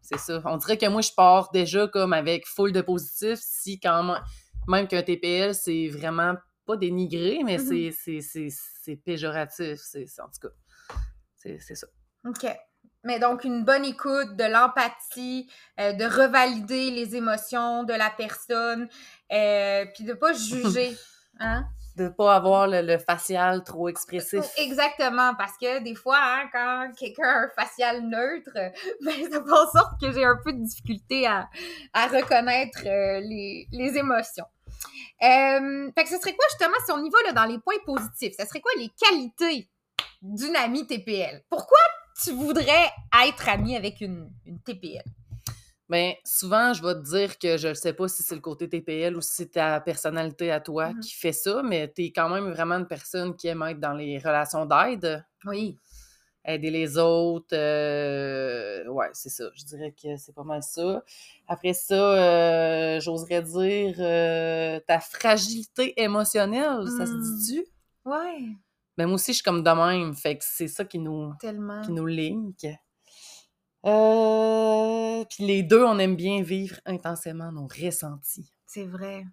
C'est 0.00 0.18
ça. 0.18 0.40
On 0.44 0.56
dirait 0.56 0.78
que 0.78 0.86
moi, 0.86 1.00
je 1.02 1.10
pars 1.14 1.50
déjà 1.50 1.86
comme 1.88 2.12
avec 2.12 2.46
full 2.46 2.72
de 2.72 2.80
positif 2.80 3.38
si 3.42 3.78
quand 3.78 4.02
même 4.02 4.20
même 4.66 4.86
qu'un 4.86 5.02
TPL, 5.02 5.54
c'est 5.54 5.88
vraiment 5.88 6.34
pas 6.66 6.76
dénigré, 6.76 7.40
mais 7.44 7.56
Mhm. 7.58 7.92
c'est- 7.92 8.96
péjoratif. 9.04 9.78
C'est 9.82 10.04
en 10.20 10.26
tout 10.28 10.48
cas, 10.48 10.96
c'est 11.36 11.58
c'est 11.60 11.74
ça. 11.74 11.86
OK. 12.26 12.46
Mais 13.04 13.18
donc, 13.20 13.44
une 13.44 13.64
bonne 13.64 13.84
écoute, 13.84 14.36
de 14.36 14.44
l'empathie, 14.44 15.48
euh, 15.80 15.92
de 15.92 16.04
revalider 16.04 16.90
les 16.90 17.16
émotions 17.16 17.84
de 17.84 17.92
la 17.94 18.10
personne, 18.10 18.88
euh, 19.32 19.86
puis 19.94 20.04
de 20.04 20.12
pas 20.14 20.32
juger. 20.32 20.96
Hein? 21.40 21.66
De 21.98 22.08
pas 22.08 22.36
avoir 22.36 22.68
le, 22.68 22.80
le 22.80 22.96
facial 22.98 23.64
trop 23.64 23.88
expressif. 23.88 24.44
Exactement, 24.56 25.34
parce 25.36 25.58
que 25.60 25.82
des 25.82 25.94
fois, 25.96 26.18
hein, 26.20 26.48
quand 26.52 26.92
quelqu'un 26.96 27.24
a 27.24 27.38
un 27.44 27.48
facial 27.48 28.02
neutre, 28.02 28.52
ben, 29.04 29.12
ça 29.30 29.42
fait 29.42 29.52
en 29.52 29.70
sorte 29.70 30.00
que 30.00 30.12
j'ai 30.12 30.24
un 30.24 30.38
peu 30.44 30.52
de 30.52 30.62
difficulté 30.62 31.26
à, 31.26 31.48
à 31.92 32.06
reconnaître 32.06 32.80
euh, 32.86 33.20
les, 33.20 33.66
les 33.72 33.96
émotions. 33.98 34.46
Euh, 35.22 35.90
fait 35.92 36.04
que 36.04 36.10
ce 36.10 36.18
serait 36.18 36.34
quoi 36.34 36.46
justement 36.50 36.76
si 36.86 36.92
on 36.92 37.04
y 37.04 37.10
va 37.10 37.18
là, 37.26 37.32
dans 37.32 37.50
les 37.50 37.58
points 37.58 37.74
positifs? 37.84 38.34
Ce 38.38 38.46
serait 38.46 38.60
quoi 38.60 38.70
les 38.78 38.90
qualités 38.90 39.68
d'une 40.22 40.54
amie 40.56 40.86
TPL? 40.86 41.42
Pourquoi 41.50 41.78
tu 42.22 42.30
voudrais 42.32 42.90
être 43.26 43.48
amie 43.48 43.76
avec 43.76 44.00
une, 44.00 44.30
une 44.46 44.60
TPL? 44.60 45.02
Ben, 45.88 46.12
souvent, 46.24 46.74
je 46.74 46.82
vais 46.82 46.94
te 46.94 47.00
dire 47.00 47.38
que 47.38 47.56
je 47.56 47.68
ne 47.68 47.74
sais 47.74 47.94
pas 47.94 48.08
si 48.08 48.22
c'est 48.22 48.34
le 48.34 48.42
côté 48.42 48.68
TPL 48.68 49.16
ou 49.16 49.22
si 49.22 49.30
c'est 49.36 49.52
ta 49.52 49.80
personnalité 49.80 50.50
à 50.50 50.60
toi 50.60 50.90
Mhm. 50.90 51.00
qui 51.00 51.14
fait 51.14 51.32
ça, 51.32 51.62
mais 51.62 51.90
tu 51.90 52.04
es 52.04 52.10
quand 52.12 52.28
même 52.28 52.50
vraiment 52.50 52.74
une 52.74 52.86
personne 52.86 53.34
qui 53.34 53.48
aime 53.48 53.62
être 53.62 53.80
dans 53.80 53.94
les 53.94 54.18
relations 54.18 54.66
d'aide, 54.66 55.24
Oui. 55.46 55.76
aider 56.44 56.70
les 56.70 56.98
autres. 56.98 57.54
euh, 57.56 58.86
Ouais, 58.88 59.08
c'est 59.14 59.30
ça. 59.30 59.44
Je 59.54 59.64
dirais 59.64 59.92
que 59.92 60.16
c'est 60.18 60.34
pas 60.34 60.44
mal 60.44 60.62
ça. 60.62 61.02
Après 61.46 61.72
ça, 61.72 61.94
euh, 61.94 63.00
j'oserais 63.00 63.42
dire 63.42 63.96
euh, 63.98 64.80
ta 64.86 65.00
fragilité 65.00 66.00
émotionnelle, 66.02 66.86
ça 66.90 67.06
se 67.06 67.12
Mm. 67.14 67.20
dit-tu? 67.20 67.66
Ouais, 68.04 68.44
Ben, 68.98 69.06
moi 69.06 69.14
aussi, 69.14 69.32
je 69.32 69.36
suis 69.36 69.42
comme 69.44 69.62
de 69.62 69.70
même. 69.70 70.14
Fait 70.14 70.36
que 70.36 70.44
c'est 70.44 70.68
ça 70.68 70.84
qui 70.84 70.98
nous, 70.98 71.32
tellement. 71.40 71.80
qui 71.82 71.92
nous 71.92 72.06
link. 72.06 72.66
Euh, 73.86 75.24
Puis 75.30 75.44
les 75.46 75.62
deux, 75.62 75.84
on 75.84 75.98
aime 75.98 76.16
bien 76.16 76.42
vivre 76.42 76.76
intensément 76.86 77.52
nos 77.52 77.66
ressentis. 77.66 78.52
C'est 78.66 78.84
vrai. 78.86 79.24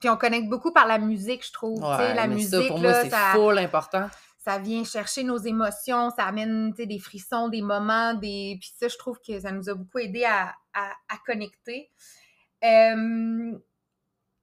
Puis 0.00 0.08
on 0.08 0.16
connecte 0.16 0.48
beaucoup 0.48 0.72
par 0.72 0.86
la 0.86 0.98
musique, 0.98 1.46
je 1.46 1.52
trouve. 1.52 1.80
Ouais, 1.82 2.14
la 2.14 2.26
mais 2.26 2.34
musique, 2.34 2.50
ça, 2.50 2.66
pour 2.68 2.78
là, 2.78 2.90
moi, 2.90 3.02
c'est 3.02 3.10
ça, 3.10 3.32
full 3.34 3.58
important. 3.58 4.08
ça 4.38 4.58
vient 4.58 4.82
chercher 4.84 5.22
nos 5.24 5.38
émotions, 5.38 6.10
ça 6.10 6.24
amène 6.24 6.72
des 6.72 6.98
frissons, 6.98 7.48
des 7.48 7.62
moments, 7.62 8.14
des. 8.14 8.56
Puis 8.60 8.72
ça, 8.78 8.88
je 8.88 8.96
trouve 8.96 9.18
que 9.26 9.38
ça 9.40 9.52
nous 9.52 9.68
a 9.68 9.74
beaucoup 9.74 9.98
aidé 9.98 10.24
à, 10.24 10.54
à, 10.74 10.90
à 11.08 11.18
connecter. 11.24 11.90
Euh, 12.64 13.52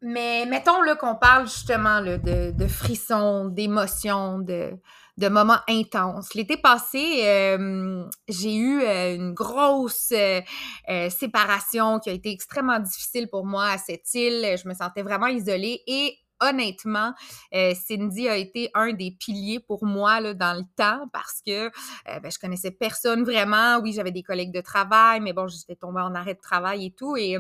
Mais 0.02 0.46
mettons 0.46 0.82
là, 0.82 0.96
qu'on 0.96 1.16
parle 1.16 1.46
justement 1.48 2.00
là, 2.00 2.18
de, 2.18 2.52
de 2.52 2.68
frissons, 2.68 3.46
d'émotions, 3.50 4.40
de, 4.40 4.72
de 5.20 5.28
moments 5.28 5.60
intenses. 5.68 6.34
L'été 6.34 6.56
passé, 6.56 7.24
euh, 7.26 8.06
j'ai 8.30 8.56
eu 8.56 8.82
euh, 8.82 9.16
une 9.16 9.34
grosse 9.34 10.14
euh, 10.14 11.10
séparation 11.10 12.00
qui 12.00 12.10
a 12.10 12.14
été 12.14 12.32
extrêmement 12.32 12.80
difficile 12.80 13.28
pour 13.30 13.46
moi 13.46 13.66
à 13.66 13.78
cette 13.78 14.14
île. 14.14 14.56
Je 14.58 14.68
me 14.68 14.74
sentais 14.74 15.02
vraiment 15.02 15.28
isolée 15.28 15.82
et 15.88 16.16
honnêtement, 16.42 17.14
Cindy 17.52 18.30
a 18.30 18.38
été 18.38 18.70
un 18.74 18.94
des 18.94 19.12
piliers 19.12 19.60
pour 19.60 19.84
moi 19.84 20.22
là, 20.22 20.34
dans 20.34 20.58
le 20.58 20.64
temps 20.78 21.06
parce 21.12 21.42
que 21.46 21.70
ben, 22.06 22.32
je 22.32 22.40
connaissais 22.40 22.72
personne 22.72 23.26
vraiment. 23.26 23.82
Oui, 23.82 23.92
j'avais 23.92 24.12
des 24.12 24.24
collègues 24.24 24.54
de 24.54 24.62
travail, 24.62 25.20
mais 25.20 25.34
bon, 25.34 25.50
j'étais 25.50 25.76
tombée 25.76 26.00
en 26.00 26.16
arrêt 26.16 26.36
de 26.36 26.40
travail 26.40 26.86
et 26.86 26.92
tout. 26.92 27.18
Et 27.18 27.36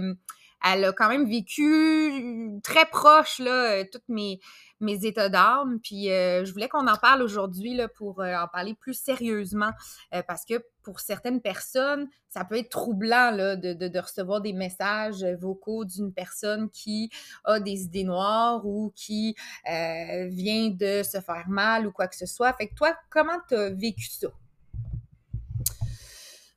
elle 0.65 0.83
a 0.83 0.91
quand 0.91 1.07
même 1.07 1.29
vécu 1.29 2.59
très 2.61 2.85
proche, 2.87 3.39
là, 3.39 3.85
toutes 3.85 4.09
mes, 4.09 4.41
mes 4.79 5.05
états 5.05 5.29
d'âme. 5.29 5.79
Puis 5.81 6.11
euh, 6.11 6.45
je 6.45 6.51
voulais 6.51 6.69
qu'on 6.69 6.87
en 6.87 6.95
parle 6.95 7.21
aujourd'hui 7.21 7.79
pour 7.95 8.21
euh, 8.21 8.35
en 8.35 8.47
parler 8.47 8.73
plus 8.73 8.93
sérieusement 8.93 9.71
euh, 10.13 10.21
parce 10.27 10.45
que 10.45 10.63
pour 10.83 10.99
certaines 10.99 11.41
personnes, 11.41 12.07
ça 12.29 12.45
peut 12.45 12.57
être 12.57 12.69
troublant 12.69 13.31
là, 13.31 13.55
de, 13.55 13.73
de, 13.73 13.87
de 13.87 13.99
recevoir 13.99 14.41
des 14.41 14.53
messages 14.53 15.23
vocaux 15.39 15.85
d'une 15.85 16.13
personne 16.13 16.69
qui 16.69 17.09
a 17.43 17.59
des 17.59 17.83
idées 17.83 18.03
noires 18.03 18.65
ou 18.65 18.91
qui 18.95 19.35
vient 19.65 20.69
de 20.69 21.03
se 21.03 21.19
faire 21.21 21.45
mal 21.47 21.85
ou 21.85 21.91
quoi 21.91 22.07
que 22.07 22.15
ce 22.15 22.25
soit. 22.25 22.53
Fait 22.53 22.67
que 22.67 22.75
toi, 22.75 22.95
comment 23.09 23.37
tu 23.47 23.55
as 23.55 23.69
vécu 23.69 24.05
ça? 24.05 24.29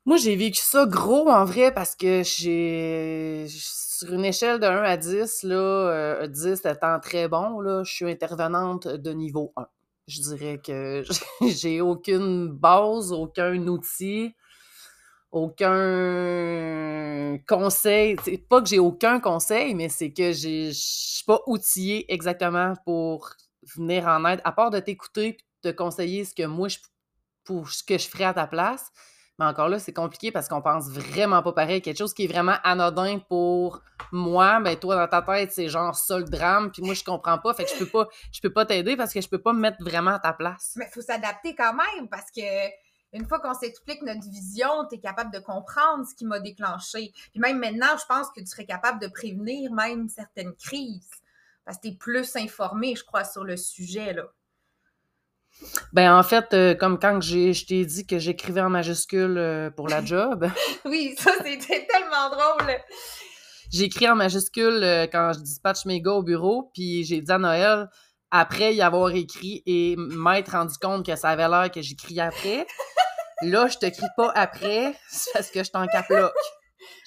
Moi, 0.05 0.17
j'ai 0.17 0.35
vécu 0.35 0.61
ça 0.63 0.85
gros 0.87 1.29
en 1.29 1.45
vrai 1.45 1.73
parce 1.73 1.95
que 1.95 2.23
j'ai 2.25 3.47
sur 4.03 4.13
une 4.13 4.25
échelle 4.25 4.59
de 4.59 4.67
1 4.67 4.83
à 4.83 4.97
10, 4.97 5.45
là, 5.45 6.27
10 6.27 6.47
euh, 6.47 6.57
étant 6.71 6.99
très 7.01 7.29
bon, 7.29 7.61
là, 7.61 7.85
je 7.85 7.93
suis 7.93 8.11
intervenante 8.11 8.89
de 8.89 9.13
niveau 9.13 9.53
1. 9.57 9.67
Je 10.09 10.21
dirais 10.23 10.61
que 10.65 11.05
j'ai 11.43 11.81
aucune 11.81 12.49
base, 12.49 13.13
aucun 13.13 13.57
outil, 13.69 14.35
aucun 15.31 15.69
conseil. 17.49 18.17
C'est 18.25 18.39
pas 18.39 18.61
que 18.61 18.69
j'ai 18.69 18.81
aucun 18.81 19.21
conseil, 19.21 19.75
mais 19.75 19.89
c'est 19.89 20.13
que 20.13 20.33
je 20.33 20.71
suis 20.73 21.25
pas 21.25 21.41
outillée 21.47 22.13
exactement 22.13 22.75
pour 22.85 23.31
venir 23.77 24.07
en 24.09 24.25
aide, 24.25 24.41
à 24.45 24.51
part 24.51 24.71
de 24.71 24.81
t'écouter 24.81 25.29
et 25.29 25.39
te 25.63 25.69
conseiller 25.69 26.25
ce 26.25 26.35
que 26.35 26.47
moi, 26.47 26.67
je, 26.67 26.79
pour 27.45 27.71
ce 27.71 27.85
que 27.85 27.97
je 27.99 28.09
ferais 28.09 28.25
à 28.25 28.35
ta 28.35 28.49
place. 28.49 28.91
Mais 29.39 29.47
encore 29.47 29.69
là, 29.69 29.79
c'est 29.79 29.93
compliqué 29.93 30.31
parce 30.31 30.49
qu'on 30.49 30.61
pense 30.61 30.89
vraiment 30.91 31.43
pas 31.43 31.53
pareil. 31.53 31.81
Quelque 31.81 31.99
chose 31.99 32.13
qui 32.13 32.25
est 32.25 32.29
vraiment 32.29 32.57
anodin 32.65 33.19
pour 33.19 33.83
moi, 34.11 34.61
ben 34.61 34.77
toi, 34.77 34.95
dans 34.97 35.09
ta 35.09 35.23
tête, 35.23 35.53
c'est 35.53 35.69
genre 35.69 35.95
ça 35.95 36.19
le 36.19 36.25
drame, 36.25 36.71
puis 36.71 36.83
moi, 36.83 36.95
je 36.95 37.03
comprends 37.03 37.39
pas. 37.39 37.55
Fait 37.55 37.65
que 37.65 37.71
je 37.71 37.79
peux 37.79 37.87
pas, 37.87 38.09
je 38.31 38.41
peux 38.41 38.53
pas 38.53 38.67
t'aider 38.67 38.97
parce 38.97 39.13
que 39.13 39.21
je 39.21 39.29
peux 39.29 39.41
pas 39.41 39.53
me 39.53 39.61
mettre 39.61 39.83
vraiment 39.83 40.13
à 40.13 40.19
ta 40.19 40.33
place. 40.33 40.75
Mais 40.77 40.87
faut 40.93 41.01
s'adapter 41.01 41.55
quand 41.55 41.75
même 41.75 42.09
parce 42.09 42.31
que 42.31 42.43
une 43.15 43.27
fois 43.27 43.41
qu'on 43.41 43.55
s'explique 43.55 44.03
notre 44.03 44.29
vision, 44.29 44.87
tu 44.89 44.97
es 44.97 44.99
capable 44.99 45.33
de 45.33 45.39
comprendre 45.39 46.07
ce 46.09 46.15
qui 46.15 46.25
m'a 46.25 46.41
déclenché. 46.41 47.13
Puis 47.31 47.41
même 47.41 47.59
maintenant, 47.59 47.97
je 47.99 48.07
pense 48.07 48.31
que 48.31 48.41
tu 48.41 48.47
serais 48.47 48.65
capable 48.65 49.01
de 49.01 49.09
prévenir 49.09 49.71
même 49.73 50.09
certaines 50.09 50.55
crises 50.55 51.11
parce 51.65 51.77
que 51.77 51.83
tu 51.83 51.89
es 51.89 51.97
plus 51.97 52.37
informé, 52.37 52.95
je 52.97 53.05
crois, 53.05 53.25
sur 53.25 53.45
le 53.45 53.57
sujet. 53.57 54.13
là. 54.15 54.25
Ben 55.93 56.15
en 56.15 56.23
fait, 56.23 56.53
euh, 56.55 56.75
comme 56.75 56.99
quand 56.99 57.21
je 57.21 57.67
t'ai 57.67 57.85
dit 57.85 58.07
que 58.07 58.19
j'écrivais 58.19 58.61
en 58.61 58.71
majuscule 58.71 59.37
euh, 59.39 59.71
pour 59.71 59.89
la 59.89 60.05
job. 60.05 60.49
oui, 60.85 61.15
ça 61.19 61.33
c'était 61.45 61.87
tellement 61.87 62.31
drôle. 62.31 62.75
J'écris 63.71 64.09
en 64.09 64.17
majuscule 64.17 64.83
euh, 64.83 65.07
quand 65.11 65.33
je 65.35 65.41
dispatche 65.41 65.85
mes 65.87 66.01
gars 66.01 66.13
au 66.13 66.23
bureau, 66.23 66.71
puis 66.75 67.05
j'ai 67.05 67.21
dit 67.21 67.33
à 67.33 67.39
Noël, 67.39 67.89
après 68.31 68.75
y 68.75 68.83
avoir 68.83 69.11
écrit 69.15 69.63
et 69.67 69.97
m'être 69.97 70.53
rendu 70.53 70.75
compte 70.81 71.07
que 71.07 71.17
ça 71.17 71.31
avait 71.31 71.49
l'air 71.49 71.71
que 71.71 71.83
j'écris 71.83 72.21
après, 72.21 72.67
là, 73.43 73.69
je 73.69 73.79
te 73.79 73.87
crie 73.87 74.07
pas 74.17 74.33
après, 74.35 74.95
c'est 75.09 75.33
parce 75.33 75.51
que 75.51 75.63
je 75.63 75.71
t'en 75.71 75.87
caploque. 75.87 76.33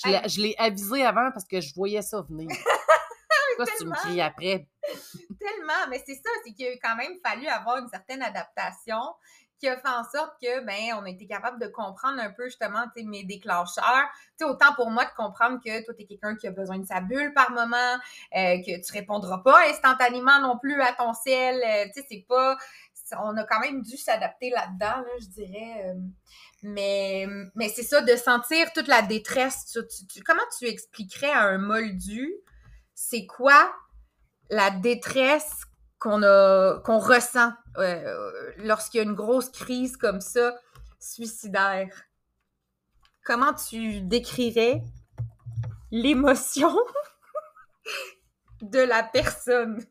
Je 0.04 0.42
l'ai 0.42 0.56
avisé 0.58 1.04
avant 1.04 1.32
parce 1.32 1.46
que 1.46 1.62
je 1.62 1.74
voyais 1.76 2.02
ça 2.02 2.24
venir. 2.30 2.50
Pourquoi 3.56 3.74
tu 3.78 3.86
me 3.86 3.96
cries 3.96 4.22
après? 4.22 4.68
Tellement, 5.40 5.88
mais 5.90 6.02
c'est 6.06 6.16
ça, 6.16 6.30
c'est 6.44 6.54
qu'il 6.54 6.68
a 6.68 6.78
quand 6.78 6.96
même 6.96 7.14
fallu 7.24 7.48
avoir 7.48 7.78
une 7.78 7.90
certaine 7.90 8.22
adaptation 8.22 9.02
qui 9.60 9.68
a 9.68 9.78
fait 9.78 9.88
en 9.88 10.04
sorte 10.04 10.34
que 10.42 10.66
ben 10.66 10.98
on 11.00 11.06
a 11.06 11.10
été 11.10 11.28
capable 11.28 11.60
de 11.62 11.68
comprendre 11.68 12.20
un 12.20 12.32
peu 12.32 12.46
justement 12.46 12.86
mes 12.96 13.24
déclencheurs. 13.24 14.08
sais 14.38 14.46
autant 14.46 14.74
pour 14.76 14.90
moi 14.92 15.06
de 15.06 15.12
comprendre 15.16 15.60
que 15.64 15.84
toi, 15.86 15.94
tu 15.94 16.04
es 16.04 16.06
quelqu'un 16.06 16.36
qui 16.36 16.48
a 16.48 16.52
besoin 16.52 16.80
de 16.80 16.86
sa 16.86 17.02
bulle 17.02 17.34
par 17.34 17.52
moment, 17.52 17.96
euh, 18.36 18.58
que 18.58 18.86
tu 18.86 18.92
répondras 18.92 19.40
pas 19.40 19.68
instantanément 19.70 20.40
non 20.42 20.58
plus 20.58 20.82
à 20.82 20.94
ton 20.94 21.14
ciel. 21.14 21.62
Euh, 21.66 21.86
tu 21.94 22.02
sais, 22.02 22.08
c'est 22.10 22.26
pas. 22.28 22.58
On 23.22 23.38
a 23.38 23.44
quand 23.44 23.60
même 23.60 23.82
dû 23.84 23.98
s'adapter 23.98 24.50
là-dedans, 24.50 25.02
là, 25.02 25.12
je 25.22 25.28
dirais. 25.28 25.86
Euh, 25.86 25.94
mais, 26.64 27.28
mais 27.54 27.70
c'est 27.70 27.84
ça, 27.84 28.02
de 28.02 28.16
sentir 28.16 28.74
toute 28.74 28.88
la 28.88 29.04
détresse. 29.04 29.78
comment 30.26 30.42
tu 30.58 30.66
expliquerais 30.66 31.32
à 31.32 31.44
un 31.44 31.60
moldu 31.60 32.34
c'est 32.96 33.28
quoi 33.28 33.76
la 34.50 34.72
détresse 34.72 35.66
qu'on 36.00 36.24
a 36.24 36.80
qu'on 36.80 37.00
ressent 37.00 37.52
euh, 37.78 38.52
lorsqu'il 38.58 39.00
y 39.00 39.02
a 39.02 39.04
une 39.04 39.14
grosse 39.14 39.50
crise 39.50 39.98
comme 39.98 40.22
ça 40.22 40.56
suicidaire? 41.00 42.04
Comment 43.24 43.54
tu 43.54 44.02
décrirais 44.02 44.82
l'émotion 45.92 46.76
de 48.62 48.80
la 48.80 49.04
personne? 49.04 49.84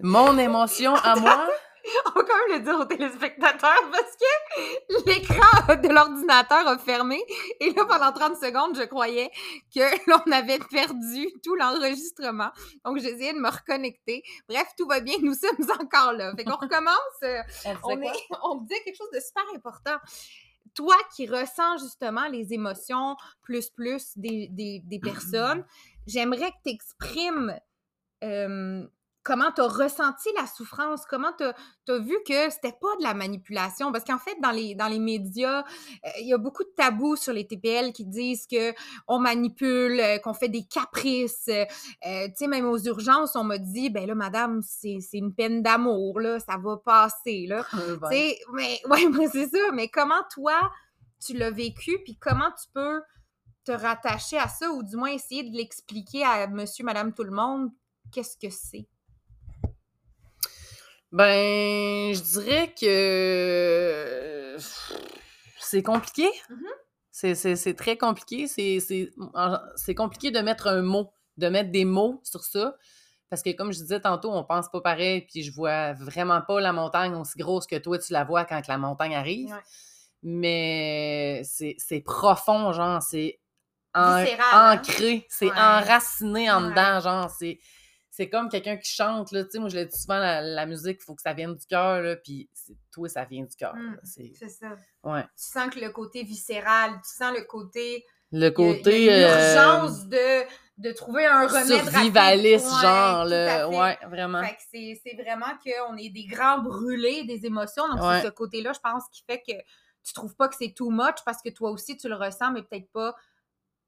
Mon 0.00 0.38
émotion 0.38 0.94
à 0.94 1.16
moi? 1.16 1.48
On 2.06 2.10
va 2.10 2.22
quand 2.22 2.48
même 2.48 2.58
le 2.58 2.64
dire 2.64 2.78
aux 2.78 2.84
téléspectateurs 2.84 3.90
parce 3.90 4.16
que 4.16 5.10
l'écran 5.10 5.76
de 5.82 5.88
l'ordinateur 5.88 6.66
a 6.66 6.78
fermé 6.78 7.22
et 7.60 7.70
là, 7.72 7.84
pendant 7.84 8.12
30 8.12 8.36
secondes, 8.36 8.76
je 8.76 8.84
croyais 8.84 9.30
que 9.74 9.80
l'on 10.10 10.32
avait 10.32 10.58
perdu 10.58 11.28
tout 11.42 11.54
l'enregistrement. 11.54 12.50
Donc, 12.84 12.98
j'essayais 12.98 13.34
de 13.34 13.38
me 13.38 13.50
reconnecter. 13.50 14.22
Bref, 14.48 14.68
tout 14.78 14.86
va 14.86 15.00
bien, 15.00 15.16
nous 15.22 15.34
sommes 15.34 15.66
encore 15.80 16.12
là. 16.12 16.32
Fait 16.36 16.44
qu'on 16.44 16.56
recommence. 16.56 16.94
Euh, 17.22 17.40
on, 17.82 18.00
est, 18.00 18.12
on 18.42 18.56
dit 18.56 18.74
quelque 18.84 18.96
chose 18.96 19.10
de 19.12 19.20
super 19.20 19.44
important 19.54 19.98
toi 20.74 20.96
qui 21.14 21.26
ressens 21.26 21.78
justement 21.78 22.26
les 22.26 22.52
émotions 22.52 23.16
plus 23.42 23.70
plus 23.70 24.16
des, 24.16 24.48
des, 24.50 24.80
des 24.84 24.98
personnes, 25.02 25.64
j'aimerais 26.06 26.50
que 26.50 26.56
tu 26.64 26.74
exprimes 26.74 27.58
euh, 28.24 28.84
comment 29.24 29.50
tu 29.50 29.62
as 29.62 29.66
ressenti 29.66 30.28
la 30.36 30.46
souffrance, 30.46 31.06
comment 31.06 31.32
tu 31.38 31.44
as, 31.44 31.98
vu 31.98 32.14
que 32.26 32.50
c'était 32.50 32.76
pas 32.78 32.94
de 32.98 33.02
la 33.02 33.14
manipulation? 33.14 33.90
Parce 33.90 34.04
qu'en 34.04 34.18
fait, 34.18 34.36
dans 34.42 34.50
les, 34.50 34.74
dans 34.74 34.86
les 34.86 34.98
médias, 34.98 35.60
euh, 35.60 36.10
il 36.20 36.28
y 36.28 36.34
a 36.34 36.38
beaucoup 36.38 36.62
de 36.62 36.72
tabous 36.76 37.16
sur 37.16 37.32
les 37.32 37.46
TPL 37.46 37.92
qui 37.92 38.04
disent 38.04 38.46
que 38.46 38.74
on 39.08 39.18
manipule, 39.18 39.98
euh, 39.98 40.18
qu'on 40.18 40.34
fait 40.34 40.50
des 40.50 40.64
caprices. 40.64 41.48
Euh, 41.48 41.64
tu 42.02 42.32
sais, 42.36 42.46
même 42.46 42.66
aux 42.66 42.78
urgences, 42.78 43.34
on 43.34 43.44
m'a 43.44 43.58
dit, 43.58 43.88
ben 43.88 44.06
là, 44.06 44.14
madame, 44.14 44.60
c'est 44.62 45.00
une 45.14 45.34
peine 45.34 45.62
d'amour, 45.62 46.20
là, 46.20 46.38
ça 46.38 46.58
va 46.58 46.76
passer, 46.76 47.46
là. 47.48 47.64
tu 47.70 47.78
sais, 48.10 48.38
mais, 48.52 48.80
ouais, 48.90 49.28
c'est 49.32 49.48
ça. 49.48 49.72
Mais 49.72 49.88
comment 49.88 50.22
toi, 50.32 50.70
tu 51.24 51.32
l'as 51.32 51.50
vécu, 51.50 51.98
puis 52.04 52.18
comment 52.20 52.50
tu 52.50 52.68
peux 52.74 53.00
te 53.64 53.72
rattacher 53.72 54.36
à 54.36 54.48
ça, 54.48 54.70
ou 54.70 54.82
du 54.82 54.96
moins 54.96 55.08
essayer 55.08 55.42
de 55.42 55.56
l'expliquer 55.56 56.22
à 56.24 56.46
monsieur, 56.46 56.84
madame, 56.84 57.14
tout 57.14 57.24
le 57.24 57.30
monde, 57.30 57.70
qu'est-ce 58.12 58.36
que 58.36 58.52
c'est? 58.52 58.86
Ben, 61.14 62.12
je 62.12 62.20
dirais 62.20 62.74
que 62.74 64.56
c'est 65.60 65.84
compliqué. 65.84 66.28
Mm-hmm. 66.50 67.54
C'est 67.54 67.74
très 67.76 67.96
compliqué. 67.96 68.48
C'est 68.48 69.94
compliqué 69.94 70.32
de 70.32 70.40
mettre 70.40 70.66
un 70.66 70.82
mot, 70.82 71.12
de 71.36 71.48
mettre 71.48 71.70
des 71.70 71.84
mots 71.84 72.20
sur 72.24 72.42
ça. 72.42 72.74
Parce 73.30 73.42
que 73.44 73.50
comme 73.50 73.72
je 73.72 73.78
disais 73.78 74.00
tantôt, 74.00 74.32
on 74.32 74.42
pense 74.42 74.68
pas 74.68 74.80
pareil, 74.80 75.20
puis 75.20 75.44
je 75.44 75.52
vois 75.52 75.92
vraiment 75.92 76.42
pas 76.42 76.60
la 76.60 76.72
montagne 76.72 77.14
aussi 77.14 77.38
grosse 77.38 77.68
que 77.68 77.76
toi, 77.76 77.96
tu 77.96 78.12
la 78.12 78.24
vois 78.24 78.44
quand 78.44 78.66
la 78.66 78.78
montagne 78.78 79.14
arrive. 79.14 79.56
Mais 80.24 81.42
c'est 81.44 82.00
profond, 82.04 82.72
genre, 82.72 83.00
c'est 83.00 83.38
hein? 83.94 84.24
ancré, 84.52 85.28
c'est 85.30 85.52
enraciné 85.52 86.50
en 86.50 86.70
dedans, 86.70 86.98
genre, 86.98 87.30
c'est 87.30 87.60
c'est 88.16 88.28
comme 88.28 88.48
quelqu'un 88.48 88.76
qui 88.76 88.88
chante, 88.88 89.32
là, 89.32 89.42
tu 89.42 89.50
sais, 89.50 89.58
moi 89.58 89.68
je 89.68 89.74
l'ai 89.74 89.86
dit 89.86 89.98
souvent, 89.98 90.20
la, 90.20 90.66
musique, 90.66 90.98
il 91.00 91.04
faut 91.04 91.16
que 91.16 91.22
ça 91.22 91.32
vienne 91.32 91.56
du 91.56 91.66
cœur, 91.66 92.00
là, 92.00 92.14
puis 92.14 92.48
toi, 92.92 93.08
ça 93.08 93.24
vient 93.24 93.42
du 93.42 93.56
cœur. 93.56 93.74
Mmh, 93.74 93.98
c'est 94.04 94.48
ça. 94.48 94.76
Ouais. 95.02 95.22
Tu 95.22 95.44
sens 95.50 95.68
que 95.74 95.80
le 95.80 95.90
côté 95.90 96.22
viscéral, 96.22 96.92
tu 96.92 97.10
sens 97.12 97.36
le 97.36 97.42
côté... 97.42 98.04
Le 98.30 98.50
côté... 98.50 99.06
L'urgence 99.06 100.06
de, 100.06 100.44
de 100.78 100.92
trouver 100.92 101.26
un 101.26 101.48
remède 101.48 101.66
Survivaliste, 101.66 102.70
genre, 102.80 103.24
là, 103.24 103.68
ouais, 103.68 103.98
vraiment. 104.08 104.44
Fait 104.44 104.94
c'est 105.02 105.16
vraiment 105.20 105.58
qu'on 105.64 105.96
est 105.96 106.10
des 106.10 106.26
grands 106.26 106.60
brûlés 106.60 107.24
des 107.24 107.46
émotions, 107.46 107.88
donc 107.88 107.98
c'est 107.98 108.28
ce 108.28 108.30
côté-là, 108.30 108.72
je 108.72 108.80
pense, 108.80 109.02
qui 109.10 109.24
fait 109.28 109.42
que 109.44 109.56
tu 110.04 110.12
trouves 110.12 110.36
pas 110.36 110.46
que 110.46 110.54
c'est 110.56 110.72
too 110.72 110.90
much, 110.90 111.16
parce 111.26 111.42
que 111.42 111.50
toi 111.50 111.72
aussi, 111.72 111.96
tu 111.96 112.08
le 112.08 112.14
ressens, 112.14 112.52
mais 112.52 112.62
peut-être 112.62 112.92
pas 112.92 113.16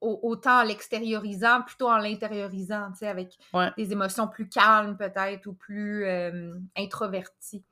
autant 0.01 0.61
en 0.61 0.63
l'extériorisant, 0.63 1.61
plutôt 1.63 1.89
en 1.89 1.97
l'intériorisant, 1.97 2.91
tu 2.91 2.99
sais, 2.99 3.07
avec 3.07 3.37
des 3.77 3.91
émotions 3.91 4.27
plus 4.27 4.47
calmes 4.47 4.97
peut-être 4.97 5.45
ou 5.47 5.53
plus 5.53 6.05
euh, 6.05 6.53
introverties. 6.77 7.63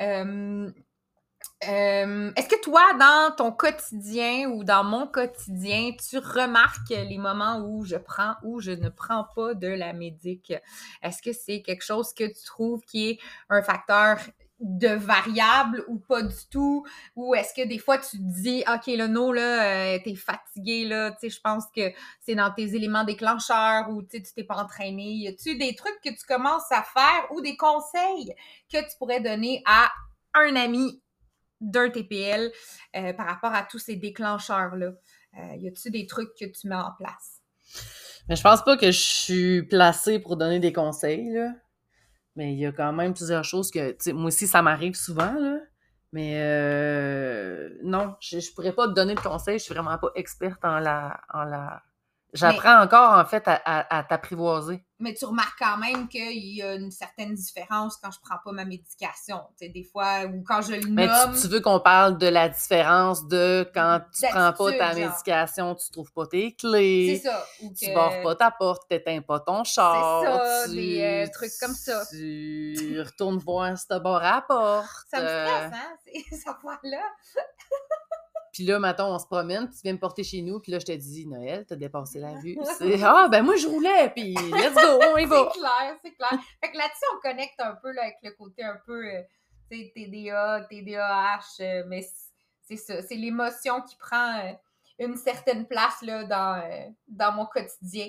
Euh, 0.00 0.70
euh, 1.68 2.32
est-ce 2.36 2.48
que 2.48 2.60
toi, 2.60 2.92
dans 2.98 3.34
ton 3.36 3.52
quotidien 3.52 4.48
ou 4.50 4.64
dans 4.64 4.84
mon 4.84 5.06
quotidien, 5.06 5.92
tu 5.92 6.18
remarques 6.18 6.90
les 6.90 7.18
moments 7.18 7.58
où 7.58 7.84
je 7.84 7.96
prends 7.96 8.34
ou 8.42 8.60
je 8.60 8.72
ne 8.72 8.88
prends 8.88 9.26
pas 9.36 9.54
de 9.54 9.68
la 9.68 9.92
médic? 9.92 10.52
Est-ce 11.02 11.22
que 11.22 11.32
c'est 11.32 11.62
quelque 11.62 11.84
chose 11.84 12.12
que 12.14 12.24
tu 12.24 12.44
trouves 12.44 12.82
qui 12.82 13.10
est 13.10 13.18
un 13.48 13.62
facteur 13.62 14.18
de 14.62 14.88
variable 14.88 15.84
ou 15.88 15.98
pas 15.98 16.22
du 16.22 16.46
tout? 16.50 16.86
Ou 17.16 17.34
est-ce 17.34 17.52
que 17.52 17.66
des 17.66 17.78
fois 17.78 17.98
tu 17.98 18.16
te 18.16 18.40
dis, 18.42 18.64
OK, 18.72 18.86
là, 18.96 19.08
non, 19.08 19.32
là, 19.32 19.96
euh, 19.96 19.98
t'es 20.02 20.14
fatigué, 20.14 20.84
là, 20.86 21.10
tu 21.10 21.18
sais, 21.20 21.30
je 21.30 21.40
pense 21.40 21.64
que 21.74 21.92
c'est 22.20 22.36
dans 22.36 22.52
tes 22.52 22.74
éléments 22.74 23.04
déclencheurs 23.04 23.90
ou 23.90 24.02
tu 24.02 24.22
t'es 24.22 24.44
pas 24.44 24.56
entraîné. 24.56 25.12
Y 25.14 25.28
a-tu 25.28 25.58
des 25.58 25.74
trucs 25.74 26.00
que 26.02 26.10
tu 26.10 26.24
commences 26.26 26.70
à 26.70 26.82
faire 26.82 27.30
ou 27.32 27.40
des 27.40 27.56
conseils 27.56 28.34
que 28.72 28.78
tu 28.78 28.96
pourrais 28.98 29.20
donner 29.20 29.62
à 29.66 29.90
un 30.34 30.54
ami 30.56 31.02
d'un 31.60 31.90
TPL 31.90 32.50
euh, 32.96 33.12
par 33.12 33.26
rapport 33.26 33.52
à 33.52 33.64
tous 33.64 33.80
ces 33.80 33.96
déclencheurs-là? 33.96 34.92
Euh, 35.38 35.56
y 35.56 35.68
a-tu 35.68 35.90
des 35.90 36.06
trucs 36.06 36.34
que 36.38 36.44
tu 36.44 36.68
mets 36.68 36.76
en 36.76 36.92
place? 36.96 37.40
Mais 38.28 38.36
je 38.36 38.42
pense 38.42 38.62
pas 38.62 38.76
que 38.76 38.86
je 38.86 39.00
suis 39.00 39.62
placée 39.62 40.20
pour 40.20 40.36
donner 40.36 40.60
des 40.60 40.72
conseils, 40.72 41.30
là. 41.30 41.50
Mais 42.36 42.52
il 42.52 42.58
y 42.58 42.66
a 42.66 42.72
quand 42.72 42.92
même 42.92 43.14
plusieurs 43.14 43.44
choses 43.44 43.70
que, 43.70 44.12
moi 44.12 44.26
aussi, 44.26 44.46
ça 44.46 44.62
m'arrive 44.62 44.94
souvent, 44.94 45.32
là. 45.34 45.58
Mais 46.12 46.34
euh, 46.36 47.70
non, 47.82 48.14
je, 48.20 48.38
je 48.38 48.52
pourrais 48.54 48.72
pas 48.72 48.86
te 48.86 48.92
donner 48.92 49.14
de 49.14 49.20
conseils. 49.20 49.58
Je 49.58 49.64
suis 49.64 49.74
vraiment 49.74 49.96
pas 49.96 50.10
experte 50.14 50.62
en 50.64 50.78
la, 50.78 51.20
en 51.32 51.44
la 51.44 51.82
J'apprends 52.32 52.80
encore, 52.80 53.18
en 53.18 53.24
fait, 53.26 53.44
à, 53.46 54.04
t'apprivoiser. 54.08 54.82
Mais 54.98 55.14
tu 55.14 55.24
remarques 55.24 55.58
quand 55.58 55.76
même 55.78 56.08
qu'il 56.08 56.56
y 56.56 56.62
a 56.62 56.74
une 56.76 56.92
certaine 56.92 57.34
différence 57.34 57.96
quand 57.96 58.10
je 58.10 58.18
prends 58.22 58.38
pas 58.42 58.52
ma 58.52 58.64
médication. 58.64 59.40
Tu 59.58 59.66
sais, 59.66 59.68
des 59.68 59.82
fois, 59.82 60.24
ou 60.26 60.42
quand 60.46 60.62
je 60.62 60.72
le 60.72 60.80
nomme... 60.80 60.94
Mais 60.94 61.08
tu, 61.40 61.48
veux 61.48 61.60
qu'on 61.60 61.80
parle 61.80 62.18
de 62.18 62.28
la 62.28 62.48
différence 62.48 63.26
de 63.26 63.68
quand 63.74 64.00
tu 64.14 64.26
prends 64.30 64.52
pas 64.52 64.72
ta 64.72 64.94
médication, 64.94 65.74
tu 65.74 65.90
trouves 65.90 66.12
pas 66.12 66.26
tes 66.26 66.54
clés. 66.54 67.18
C'est 67.20 67.28
ça. 67.28 67.44
Ou 67.62 67.72
Tu 67.76 67.92
barres 67.92 68.22
pas 68.22 68.36
ta 68.36 68.50
porte, 68.50 68.88
t'éteins 68.88 69.22
pas 69.22 69.40
ton 69.40 69.64
char. 69.64 70.22
C'est 70.22 70.28
ça, 70.30 70.68
des 70.68 71.02
euh, 71.02 71.32
trucs 71.32 71.52
comme 71.60 71.74
ça. 71.74 72.04
Tu 72.10 73.02
retournes 73.04 73.38
voir 73.38 73.76
si 73.76 73.88
t'as 73.88 73.98
barré 73.98 74.26
à 74.26 74.34
la 74.36 74.42
porte. 74.42 74.88
Ça 75.10 75.20
me 75.20 75.26
stresse, 75.26 75.72
hein, 75.74 75.96
ces 76.30 76.48
affaires-là. 76.48 77.02
Puis 78.52 78.64
là, 78.64 78.78
maintenant, 78.78 79.14
on 79.14 79.18
se 79.18 79.24
promène, 79.26 79.66
puis 79.66 79.76
tu 79.76 79.82
viens 79.82 79.94
me 79.94 79.98
porter 79.98 80.22
chez 80.22 80.42
nous, 80.42 80.60
puis 80.60 80.70
là, 80.70 80.78
je 80.78 80.84
te 80.84 80.92
dis, 80.92 81.26
Noël, 81.26 81.64
t'as 81.66 81.74
dépassé 81.74 82.18
la 82.18 82.32
rue. 82.32 82.58
C'est 82.78 83.02
Ah, 83.02 83.28
ben 83.30 83.42
moi, 83.42 83.56
je 83.56 83.66
roulais, 83.66 84.10
puis 84.10 84.34
let's 84.34 84.74
go, 84.74 85.00
on 85.14 85.16
y 85.16 85.24
va. 85.24 85.50
c'est 85.54 85.58
clair, 85.58 85.96
c'est 86.04 86.14
clair. 86.14 86.38
Fait 86.62 86.70
que 86.70 86.76
là-dessus, 86.76 87.04
on 87.16 87.20
connecte 87.20 87.60
un 87.60 87.74
peu 87.76 87.92
là, 87.92 88.02
avec 88.02 88.18
le 88.22 88.32
côté 88.32 88.62
un 88.62 88.78
peu, 88.84 89.06
euh, 89.06 89.22
TDA, 89.70 90.66
TDAH, 90.68 91.38
euh, 91.60 91.84
mais 91.86 92.06
c'est 92.60 92.76
ça, 92.76 93.00
c'est 93.02 93.14
l'émotion 93.14 93.80
qui 93.80 93.96
prend. 93.96 94.38
Euh, 94.40 94.52
une 94.98 95.16
certaine 95.16 95.66
place 95.66 96.00
là, 96.02 96.22
dans, 96.24 96.62
dans 97.08 97.32
mon 97.32 97.46
quotidien. 97.46 98.08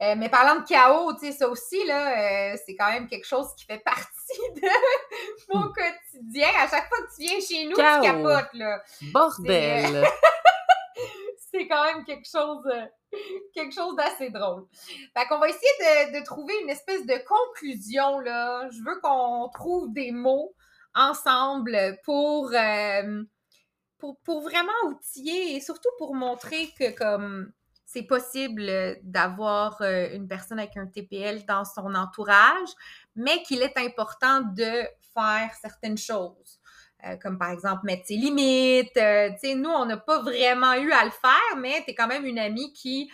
Mais 0.00 0.30
parlant 0.30 0.62
de 0.62 0.66
chaos, 0.66 1.12
tu 1.14 1.26
sais, 1.26 1.32
ça 1.32 1.48
aussi, 1.48 1.84
là, 1.84 2.56
c'est 2.56 2.74
quand 2.74 2.90
même 2.90 3.06
quelque 3.06 3.26
chose 3.26 3.48
qui 3.54 3.66
fait 3.66 3.80
partie 3.80 4.21
de 4.54 5.54
mon 5.54 5.72
quotidien. 5.72 6.48
À 6.58 6.68
chaque 6.68 6.88
fois 6.88 6.98
que 6.98 7.14
tu 7.14 7.22
viens 7.22 7.40
chez 7.40 7.64
nous, 7.64 7.76
tu 7.76 7.82
capotes, 8.02 8.54
là. 8.54 8.82
Bordel! 9.12 10.04
c'est 11.50 11.66
quand 11.68 11.84
même 11.84 12.04
quelque 12.04 12.28
chose, 12.28 12.66
quelque 13.54 13.74
chose 13.74 13.94
d'assez 13.96 14.30
drôle. 14.30 14.66
Fait 15.16 15.26
qu'on 15.28 15.38
va 15.38 15.48
essayer 15.48 16.12
de, 16.12 16.18
de, 16.18 16.24
trouver 16.24 16.54
une 16.62 16.70
espèce 16.70 17.04
de 17.06 17.16
conclusion, 17.26 18.20
là. 18.20 18.68
Je 18.70 18.78
veux 18.78 19.00
qu'on 19.00 19.48
trouve 19.50 19.92
des 19.92 20.12
mots 20.12 20.54
ensemble 20.94 21.98
pour 22.04 22.52
pour, 24.24 24.42
vraiment 24.42 24.72
outiller 24.86 25.54
et 25.54 25.60
surtout 25.60 25.88
pour 25.98 26.14
montrer 26.14 26.72
que 26.78 26.90
comme 26.96 27.52
c'est 27.84 28.02
possible 28.02 28.96
d'avoir 29.02 29.82
euh, 29.82 30.08
une 30.14 30.26
personne 30.26 30.58
avec 30.58 30.76
un 30.76 30.86
TPL 30.86 31.44
dans 31.44 31.64
son 31.64 31.94
entourage, 31.94 32.70
mais 33.14 33.42
qu'il 33.42 33.62
est 33.62 33.76
important 33.76 34.40
de 34.40 34.82
faire 35.14 35.50
certaines 35.60 35.98
choses. 35.98 36.60
Euh, 37.04 37.16
comme 37.16 37.36
par 37.36 37.50
exemple 37.50 37.84
mettre 37.84 38.06
ses 38.06 38.14
limites. 38.14 38.96
Euh, 38.96 39.30
tu 39.42 39.56
nous, 39.56 39.70
on 39.70 39.86
n'a 39.86 39.96
pas 39.96 40.22
vraiment 40.22 40.74
eu 40.74 40.92
à 40.92 41.04
le 41.04 41.10
faire, 41.10 41.56
mais 41.58 41.82
tu 41.84 41.90
es 41.90 41.94
quand 41.94 42.06
même 42.06 42.24
une 42.24 42.38
amie 42.38 42.72
qui 42.72 43.10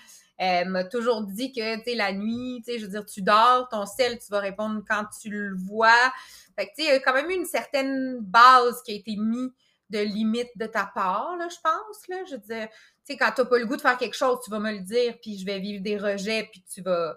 m'a 0.67 0.85
toujours 0.85 1.23
dit 1.23 1.52
que, 1.52 1.83
tu 1.83 1.97
la 1.97 2.12
nuit, 2.12 2.62
tu 2.64 2.78
je 2.78 2.85
veux 2.85 2.93
dire, 2.93 3.05
tu 3.05 3.23
dors, 3.23 3.69
ton 3.71 3.87
sel, 3.87 4.19
tu 4.19 4.31
vas 4.31 4.38
répondre 4.38 4.83
quand 4.88 5.05
tu 5.21 5.31
le 5.31 5.57
vois. 5.57 6.12
Fait 6.57 6.67
que, 6.67 6.75
tu 6.76 6.83
il 6.83 6.87
y 6.87 6.90
a 6.90 7.00
quand 7.00 7.14
même 7.14 7.28
eu 7.31 7.35
une 7.35 7.45
certaine 7.45 8.19
base 8.21 8.81
qui 8.85 8.93
a 8.93 8.95
été 8.95 9.17
mise 9.17 9.50
de 9.90 10.00
limite 10.00 10.50
de 10.57 10.67
ta 10.67 10.90
part, 10.95 11.37
là, 11.38 11.49
je 11.49 11.57
pense. 11.62 12.09
Là. 12.09 12.25
Je 12.26 12.33
veux 12.33 12.43
dire, 12.43 12.69
tu 13.07 13.17
quand 13.17 13.33
t'as 13.35 13.45
pas 13.45 13.59
le 13.59 13.67
goût 13.67 13.76
de 13.76 13.81
faire 13.81 13.97
quelque 13.97 14.17
chose, 14.17 14.38
tu 14.45 14.50
vas 14.50 14.59
me 14.59 14.73
le 14.73 14.81
dire, 14.81 15.17
puis 15.21 15.38
je 15.38 15.47
vais 15.47 15.59
vivre 15.59 15.83
des 15.83 15.97
rejets, 15.97 16.49
puis 16.50 16.62
tu 16.73 16.83
vas 16.83 17.17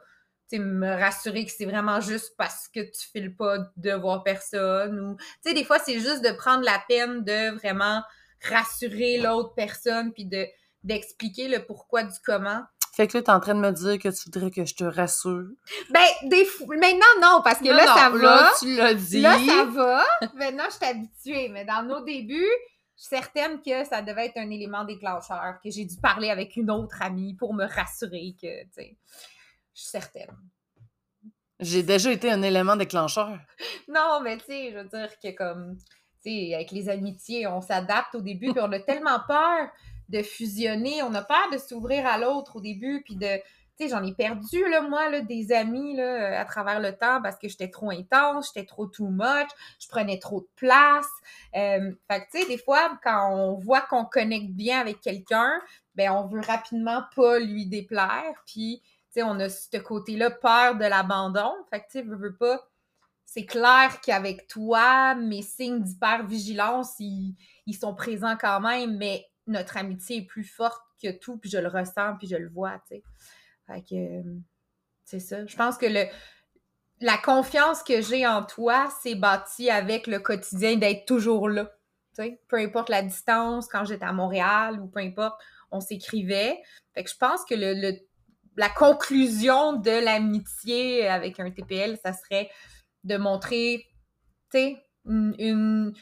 me 0.60 0.90
rassurer 1.00 1.46
que 1.46 1.52
c'est 1.52 1.66
vraiment 1.66 2.00
juste 2.02 2.34
parce 2.38 2.68
que 2.68 2.80
tu 2.80 3.08
files 3.12 3.36
pas 3.36 3.58
de 3.78 3.92
voir 3.94 4.24
personne. 4.24 5.00
Ou, 5.00 5.16
tu 5.16 5.26
sais, 5.42 5.54
des 5.54 5.64
fois, 5.64 5.80
c'est 5.80 6.00
juste 6.00 6.24
de 6.24 6.32
prendre 6.32 6.64
la 6.64 6.82
peine 6.88 7.24
de 7.24 7.56
vraiment 7.58 8.02
rassurer 8.44 9.20
l'autre 9.20 9.54
personne, 9.56 10.14
puis 10.14 10.26
de 10.26 10.48
d'expliquer 10.84 11.48
le 11.48 11.64
pourquoi 11.64 12.04
du 12.04 12.18
comment. 12.26 12.64
Fait 12.94 13.08
que 13.08 13.18
là, 13.18 13.24
t'es 13.24 13.32
en 13.32 13.40
train 13.40 13.56
de 13.56 13.60
me 13.60 13.72
dire 13.72 14.00
que 14.00 14.10
tu 14.10 14.26
voudrais 14.26 14.52
que 14.52 14.66
je 14.66 14.76
te 14.76 14.84
rassure. 14.84 15.48
Ben, 15.92 16.04
des 16.24 16.46
maintenant, 16.68 17.06
non, 17.22 17.42
parce 17.44 17.60
que 17.60 17.70
là, 17.70 17.86
ça 17.86 18.10
va. 18.10 18.18
Là, 18.18 18.52
tu 18.60 18.76
l'as 18.76 18.94
dit. 18.94 19.22
Là, 19.22 19.38
ça 19.38 19.66
va. 19.66 20.04
Maintenant, 20.36 20.66
je 20.66 20.76
suis 20.76 20.86
habituée. 20.86 21.50
Mais 21.50 21.64
dans 21.64 21.84
nos 21.84 22.04
débuts, 22.04 22.50
je 22.98 23.04
suis 23.04 23.16
certaine 23.16 23.62
que 23.62 23.86
ça 23.86 24.02
devait 24.02 24.26
être 24.26 24.38
un 24.38 24.50
élément 24.50 24.84
déclencheur, 24.84 25.60
que 25.64 25.72
j'ai 25.72 25.86
dû 25.86 25.96
parler 25.98 26.30
avec 26.30 26.58
une 26.58 26.70
autre 26.70 27.02
amie 27.02 27.34
pour 27.36 27.54
me 27.54 27.66
rassurer 27.66 28.36
que, 28.40 28.64
tu 28.64 28.70
sais, 28.74 28.98
je 29.74 29.82
suis 29.82 29.90
certaine. 29.90 30.36
J'ai 31.62 31.84
déjà 31.84 32.12
été 32.12 32.32
un 32.32 32.42
élément 32.42 32.76
déclencheur. 32.76 33.38
non, 33.88 34.20
mais 34.24 34.38
tu 34.38 34.46
sais, 34.46 34.72
je 34.72 34.78
veux 34.80 34.90
dire 34.90 35.10
que 35.24 35.30
comme, 35.36 35.78
tu 36.24 36.30
sais, 36.32 36.56
avec 36.56 36.72
les 36.72 36.90
amitiés, 36.90 37.46
on 37.46 37.62
s'adapte 37.62 38.16
au 38.16 38.22
début, 38.22 38.52
puis 38.52 38.62
on 38.62 38.72
a 38.72 38.80
tellement 38.80 39.20
peur 39.28 39.70
de 40.10 40.22
fusionner. 40.24 41.04
On 41.04 41.14
a 41.14 41.22
peur 41.22 41.50
de 41.52 41.58
s'ouvrir 41.58 42.06
à 42.06 42.18
l'autre 42.18 42.58
au 42.58 42.62
début, 42.62 43.02
puis 43.04 43.16
de. 43.16 43.38
Tu 43.78 43.88
sais, 43.88 43.90
j'en 43.90 44.04
ai 44.04 44.14
perdu, 44.14 44.68
là, 44.70 44.82
moi, 44.82 45.22
des 45.22 45.52
amis, 45.54 45.96
là, 45.96 46.40
à 46.40 46.46
travers 46.46 46.80
le 46.80 46.92
temps 46.92 47.22
parce 47.22 47.38
que 47.38 47.48
j'étais 47.48 47.70
trop 47.70 47.90
intense, 47.90 48.52
j'étais 48.54 48.68
trop 48.68 48.86
too 48.86 49.08
much, 49.08 49.48
je 49.80 49.88
prenais 49.88 50.20
trop 50.20 50.42
de 50.42 50.50
place. 50.56 51.08
Euh, 51.56 51.92
fait 52.10 52.20
que, 52.20 52.32
tu 52.32 52.42
sais, 52.42 52.48
des 52.48 52.58
fois, 52.58 53.00
quand 53.04 53.34
on 53.34 53.54
voit 53.56 53.82
qu'on 53.82 54.06
connecte 54.06 54.52
bien 54.52 54.82
avec 54.82 55.00
quelqu'un, 55.00 55.62
ben, 55.96 56.12
on 56.12 56.28
veut 56.28 56.42
rapidement 56.42 57.04
pas 57.16 57.40
lui 57.40 57.66
déplaire, 57.66 58.44
puis, 58.46 58.84
sais, 59.14 59.24
on 59.24 59.40
a 59.40 59.50
ce 59.50 59.78
côté-là, 59.78 60.32
peur 60.32 60.76
de 60.76 60.86
l'abandon. 60.86 61.54
Fait 61.70 61.82
que, 61.82 61.92
tu 61.92 62.02
veux, 62.04 62.36
pas 62.36 62.68
c'est 63.34 63.46
clair 63.46 64.02
qu'avec 64.02 64.46
toi, 64.48 65.16
mes 65.16 65.42
signes 65.42 65.82
d'hypervigilance, 65.82 66.96
ils, 67.00 67.34
ils 67.66 67.78
sont 67.78 67.96
présents 67.96 68.36
quand 68.36 68.60
même, 68.60 68.98
mais 68.98 69.26
notre 69.48 69.78
amitié 69.78 70.18
est 70.18 70.26
plus 70.26 70.44
forte 70.44 70.82
que 71.02 71.12
tout, 71.18 71.38
puis 71.38 71.50
je 71.50 71.58
le 71.58 71.70
ressens, 71.70 72.18
puis 72.18 72.28
je 72.28 72.36
le 72.36 72.50
vois, 72.50 72.82
tu. 72.90 73.02
Fait 73.68 73.84
euh, 73.94 74.22
c'est 75.06 75.22
ça. 75.22 75.46
Je 75.46 75.56
pense 75.56 75.78
que 75.78 75.86
le, 75.86 76.04
la 77.00 77.18
confiance 77.18 77.84
que 77.84 78.02
j'ai 78.02 78.28
en 78.28 78.44
toi, 78.44 78.90
c'est 79.02 79.16
bâti 79.16 79.70
avec 79.70 80.08
le 80.08 80.20
quotidien 80.20 80.76
d'être 80.76 81.06
toujours 81.06 81.48
là. 81.48 81.72
Peu 82.50 82.58
importe 82.58 82.90
la 82.90 83.02
distance, 83.02 83.70
quand 83.70 83.86
j'étais 83.86 84.04
à 84.04 84.12
Montréal 84.12 84.78
ou 84.82 84.88
peu 84.88 85.00
importe, 85.00 85.42
on 85.72 85.80
s'écrivait. 85.80 86.62
Fait 86.94 87.06
que 87.06 87.10
je 87.10 87.16
pense 87.16 87.46
que 87.46 87.56
le, 87.56 87.98
la 88.58 88.70
conclusion 88.70 89.74
de 89.74 90.04
l'amitié 90.04 91.08
avec 91.08 91.40
un 91.40 91.52
TPL, 91.52 91.98
ça 92.04 92.14
serait 92.14 92.50
de 93.04 93.18
montrer, 93.18 93.86
une, 95.06 95.94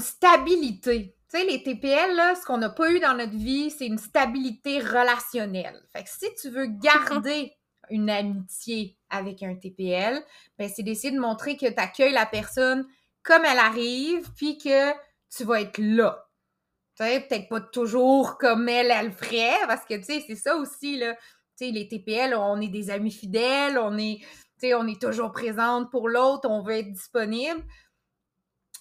stabilité 0.00 1.16
tu 1.32 1.38
sais, 1.38 1.46
les 1.46 1.62
TPL, 1.62 2.36
ce 2.36 2.44
qu'on 2.44 2.58
n'a 2.58 2.68
pas 2.68 2.90
eu 2.90 3.00
dans 3.00 3.14
notre 3.14 3.36
vie, 3.36 3.70
c'est 3.70 3.86
une 3.86 3.96
stabilité 3.96 4.80
relationnelle. 4.80 5.80
Fait 5.90 6.04
que 6.04 6.10
si 6.10 6.26
tu 6.34 6.50
veux 6.50 6.66
garder 6.66 7.54
une 7.88 8.10
amitié 8.10 8.98
avec 9.08 9.42
un 9.42 9.54
TPL, 9.54 10.22
ben 10.58 10.68
c'est 10.68 10.82
d'essayer 10.82 11.10
de 11.10 11.18
montrer 11.18 11.56
que 11.56 11.64
tu 11.64 11.78
accueilles 11.80 12.12
la 12.12 12.26
personne 12.26 12.86
comme 13.22 13.46
elle 13.46 13.58
arrive, 13.58 14.30
puis 14.36 14.58
que 14.58 14.92
tu 15.34 15.44
vas 15.44 15.62
être 15.62 15.78
là. 15.78 16.28
Tu 16.98 17.04
sais, 17.04 17.20
peut-être 17.20 17.48
pas 17.48 17.60
toujours 17.60 18.36
comme 18.36 18.68
elle, 18.68 18.90
elle 18.90 19.06
le 19.06 19.12
ferait, 19.12 19.66
parce 19.66 19.86
que, 19.86 19.94
tu 19.94 20.04
sais, 20.04 20.24
c'est 20.26 20.36
ça 20.36 20.56
aussi, 20.56 20.98
là. 20.98 21.16
Les 21.70 21.88
TPL, 21.88 22.34
on 22.34 22.60
est 22.60 22.68
des 22.68 22.90
amis 22.90 23.12
fidèles, 23.12 23.78
on 23.78 23.96
est, 23.96 24.18
tu 24.18 24.26
sais, 24.58 24.74
on 24.74 24.86
est 24.86 25.00
toujours 25.00 25.32
présente 25.32 25.90
pour 25.90 26.08
l'autre, 26.08 26.48
on 26.48 26.62
veut 26.62 26.78
être 26.78 26.92
disponible. 26.92 27.62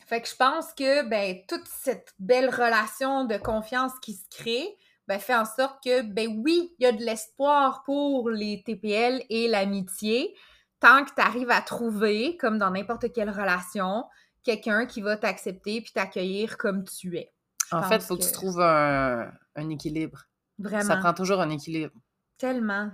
Fait 0.08 0.22
que 0.22 0.28
je 0.28 0.36
pense 0.36 0.74
que 0.74 1.08
ben, 1.08 1.38
toute 1.48 1.68
cette 1.68 2.14
belle 2.20 2.50
relation 2.50 3.26
de 3.26 3.38
confiance 3.38 3.94
qui 4.02 4.14
se 4.14 4.26
crée 4.30 4.78
ben, 5.08 5.20
fait 5.20 5.36
en 5.36 5.46
sorte 5.46 5.84
que, 5.84 6.02
ben 6.02 6.42
oui, 6.44 6.74
il 6.80 6.84
y 6.84 6.86
a 6.86 6.92
de 6.92 7.04
l'espoir 7.04 7.84
pour 7.84 8.30
les 8.30 8.64
TPL 8.66 9.24
et 9.30 9.48
l'amitié, 9.48 10.36
tant 10.80 11.04
que 11.04 11.14
tu 11.14 11.22
arrives 11.22 11.52
à 11.52 11.62
trouver, 11.62 12.38
comme 12.38 12.58
dans 12.58 12.72
n'importe 12.72 13.12
quelle 13.12 13.30
relation, 13.30 14.06
quelqu'un 14.44 14.86
qui 14.86 15.02
va 15.02 15.18
t'accepter 15.18 15.82
puis 15.82 15.92
t'accueillir 15.94 16.58
comme 16.58 16.84
tu 16.84 17.18
es. 17.18 17.34
en 17.72 17.84
fait, 17.84 17.98
il 17.98 18.02
faut 18.02 18.18
que... 18.18 18.24
tu 18.24 18.32
trouves 18.32 18.62
un, 18.62 19.32
équilibre. 19.70 20.26
Vraiment. 20.60 20.84
Ça 20.84 20.98
prend 20.98 21.14
toujours 21.14 21.42
un 21.42 21.50
équilibre. 21.50 21.94
Tellement. 22.42 22.90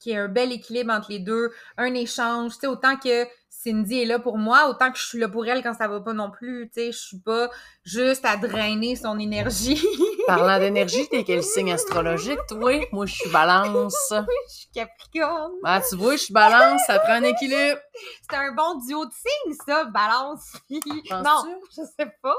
qu'il 0.00 0.12
y 0.12 0.14
ait 0.14 0.18
un 0.18 0.28
bel 0.28 0.52
équilibre 0.52 0.90
entre 0.90 1.10
les 1.10 1.18
deux, 1.18 1.50
un 1.76 1.92
échange, 1.92 2.54
tu 2.54 2.60
sais, 2.60 2.66
autant 2.66 2.96
que 2.96 3.26
Cindy 3.50 4.00
est 4.00 4.06
là 4.06 4.18
pour 4.18 4.38
moi, 4.38 4.68
autant 4.70 4.90
que 4.90 4.98
je 4.98 5.04
suis 5.04 5.18
là 5.18 5.28
pour 5.28 5.46
elle 5.46 5.62
quand 5.62 5.74
ça 5.74 5.86
va 5.86 6.00
pas 6.00 6.14
non 6.14 6.30
plus, 6.30 6.70
tu 6.72 6.80
sais, 6.80 6.92
je 6.92 6.98
suis 6.98 7.18
pas 7.18 7.50
juste 7.84 8.24
à 8.24 8.38
drainer 8.38 8.96
son 8.96 9.18
énergie. 9.18 9.82
Parlant 10.26 10.58
d'énergie, 10.58 11.06
t'es 11.08 11.24
quel 11.24 11.42
signe 11.42 11.72
astrologique, 11.72 12.38
toi? 12.48 12.72
Moi, 12.90 13.04
je 13.04 13.14
suis 13.14 13.30
balance. 13.30 13.94
je 14.48 14.54
suis 14.54 14.68
capricorne. 14.72 15.52
Ah, 15.62 15.82
tu 15.86 15.96
vois, 15.96 16.12
je 16.12 16.22
suis 16.22 16.34
balance, 16.34 16.80
ça 16.86 16.98
prend 16.98 17.14
un 17.14 17.22
équilibre. 17.24 17.78
C'est 18.30 18.36
un 18.36 18.52
bon 18.52 18.78
duo 18.86 19.04
de 19.04 19.12
signes, 19.12 19.56
ça, 19.66 19.84
balance. 19.84 20.52
non, 20.70 21.60
je 21.70 21.82
sais 21.98 22.10
pas. 22.22 22.36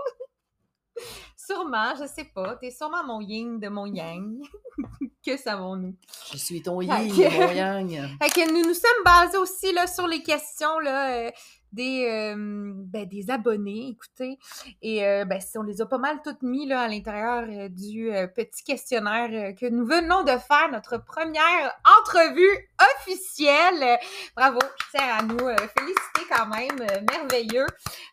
Sûrement, 1.37 1.95
je 1.99 2.07
sais 2.07 2.25
pas. 2.25 2.55
T'es 2.57 2.71
sûrement 2.71 3.05
mon 3.05 3.21
yin 3.21 3.59
de 3.59 3.69
mon 3.69 3.85
yang. 3.85 4.41
que 5.25 5.37
savons-nous? 5.37 5.95
Je 6.31 6.37
suis 6.37 6.61
ton 6.61 6.81
yin, 6.81 7.07
que- 7.07 7.45
mon 7.47 7.51
yang. 7.51 7.89
Fait 8.21 8.29
que 8.29 8.51
nous 8.51 8.67
nous 8.67 8.73
sommes 8.73 9.03
basés 9.05 9.37
aussi 9.37 9.71
là, 9.71 9.87
sur 9.87 10.07
les 10.07 10.21
questions 10.21 10.79
là, 10.79 11.27
euh, 11.27 11.31
des, 11.71 12.07
euh, 12.09 12.73
ben, 12.75 13.05
des 13.07 13.29
abonnés, 13.29 13.89
écoutez. 13.89 14.39
Et 14.81 15.05
euh, 15.05 15.23
ben, 15.25 15.39
on 15.55 15.63
les 15.63 15.81
a 15.81 15.85
pas 15.85 15.97
mal 15.97 16.19
toutes 16.21 16.41
mis 16.41 16.67
là, 16.67 16.81
à 16.81 16.87
l'intérieur 16.87 17.45
du 17.69 18.11
petit 18.35 18.63
questionnaire 18.63 19.55
que 19.55 19.69
nous 19.69 19.85
venons 19.85 20.23
de 20.23 20.37
faire, 20.37 20.69
notre 20.71 20.97
première 20.97 21.79
entrevue 22.01 22.69
officielle. 22.95 23.83
Euh, 23.83 23.95
bravo, 24.35 24.59
je 24.61 24.97
tiens 24.97 25.17
à 25.17 25.21
nous 25.23 25.47
euh, 25.47 25.55
féliciter 25.77 26.25
quand 26.29 26.47
même, 26.47 26.79
euh, 26.81 27.01
merveilleux. 27.11 27.67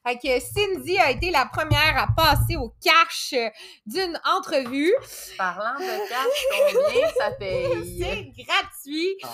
Fait 0.07 0.19
que 0.19 0.41
Cindy 0.41 0.99
a 0.99 1.11
été 1.11 1.31
la 1.31 1.47
première 1.47 1.97
à 1.97 2.07
passer 2.15 2.57
au 2.57 2.75
cash 2.83 3.35
euh, 3.35 3.49
d'une 3.87 4.19
entrevue. 4.25 4.95
Parlant 5.37 5.79
de 5.79 6.09
cash, 6.09 6.73
combien 6.73 7.09
ça 7.19 7.31
paye? 7.33 7.99
C'est 7.99 8.45
gratuit. 8.45 9.17
Oh. 9.23 9.27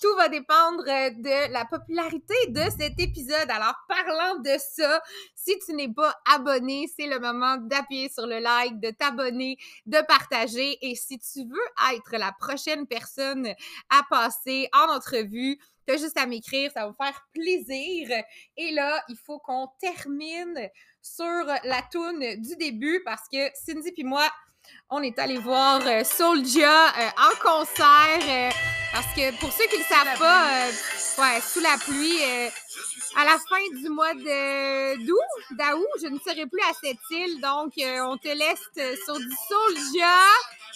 Tout 0.00 0.16
va 0.16 0.28
dépendre 0.28 0.84
de 0.84 1.52
la 1.52 1.64
popularité 1.64 2.34
de 2.48 2.62
cet 2.78 2.98
épisode. 2.98 3.50
Alors, 3.50 3.74
parlant 3.88 4.38
de 4.40 4.56
ça, 4.58 5.02
si 5.48 5.58
tu 5.60 5.72
n'es 5.72 5.88
pas 5.88 6.14
abonné, 6.30 6.90
c'est 6.94 7.06
le 7.06 7.18
moment 7.18 7.56
d'appuyer 7.56 8.10
sur 8.10 8.26
le 8.26 8.38
like, 8.38 8.78
de 8.80 8.90
t'abonner, 8.90 9.56
de 9.86 9.98
partager. 10.06 10.76
Et 10.82 10.94
si 10.94 11.18
tu 11.18 11.40
veux 11.44 11.94
être 11.94 12.18
la 12.18 12.32
prochaine 12.32 12.86
personne 12.86 13.46
à 13.88 14.02
passer 14.10 14.68
en 14.74 14.94
entrevue, 14.94 15.58
t'as 15.86 15.96
juste 15.96 16.18
à 16.18 16.26
m'écrire, 16.26 16.70
ça 16.72 16.80
va 16.82 16.88
me 16.88 16.94
faire 17.02 17.26
plaisir. 17.32 18.10
Et 18.58 18.72
là, 18.72 19.02
il 19.08 19.16
faut 19.16 19.38
qu'on 19.38 19.68
termine 19.80 20.68
sur 21.00 21.24
la 21.24 21.82
toune 21.90 22.36
du 22.42 22.56
début 22.56 23.00
parce 23.06 23.26
que 23.32 23.48
Cindy 23.54 23.92
puis 23.92 24.04
moi, 24.04 24.28
on 24.90 25.02
est 25.02 25.18
allé 25.18 25.38
voir 25.38 25.80
euh, 25.86 26.04
Soulja 26.04 26.88
euh, 26.88 27.08
en 27.16 27.40
concert 27.40 28.20
euh, 28.20 28.50
parce 28.92 29.14
que 29.14 29.38
pour 29.38 29.52
ceux 29.52 29.66
qui 29.66 29.76
ne 29.76 29.82
le 29.82 29.88
savent 29.88 30.18
pas, 30.18 30.66
euh, 30.66 30.70
ouais, 31.22 31.40
sous 31.40 31.60
la 31.60 31.76
pluie, 31.78 32.20
à 33.16 33.24
la 33.24 33.38
fin 33.38 33.80
du 33.80 33.88
mois 33.88 34.14
d'août, 34.14 35.18
d'août, 35.50 35.86
je 36.02 36.08
ne 36.08 36.18
serai 36.18 36.46
plus 36.46 36.62
à 36.62 36.74
cette 36.80 36.98
île, 37.10 37.40
donc 37.40 37.72
euh, 37.78 38.00
on 38.06 38.16
te 38.16 38.28
laisse 38.28 38.68
euh, 38.78 38.94
sur 39.04 39.16
du 39.18 39.30
Soulja 39.48 40.18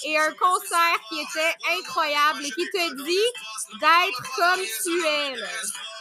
et 0.05 0.18
un 0.18 0.33
concert 0.33 0.99
qui 1.09 1.21
était 1.21 1.55
incroyable 1.79 2.45
et 2.45 2.51
qui 2.51 2.66
te 2.71 3.05
dit 3.05 3.81
d'être 3.81 4.23
comme 4.37 4.64
tu 4.85 5.07
es. 5.07 5.91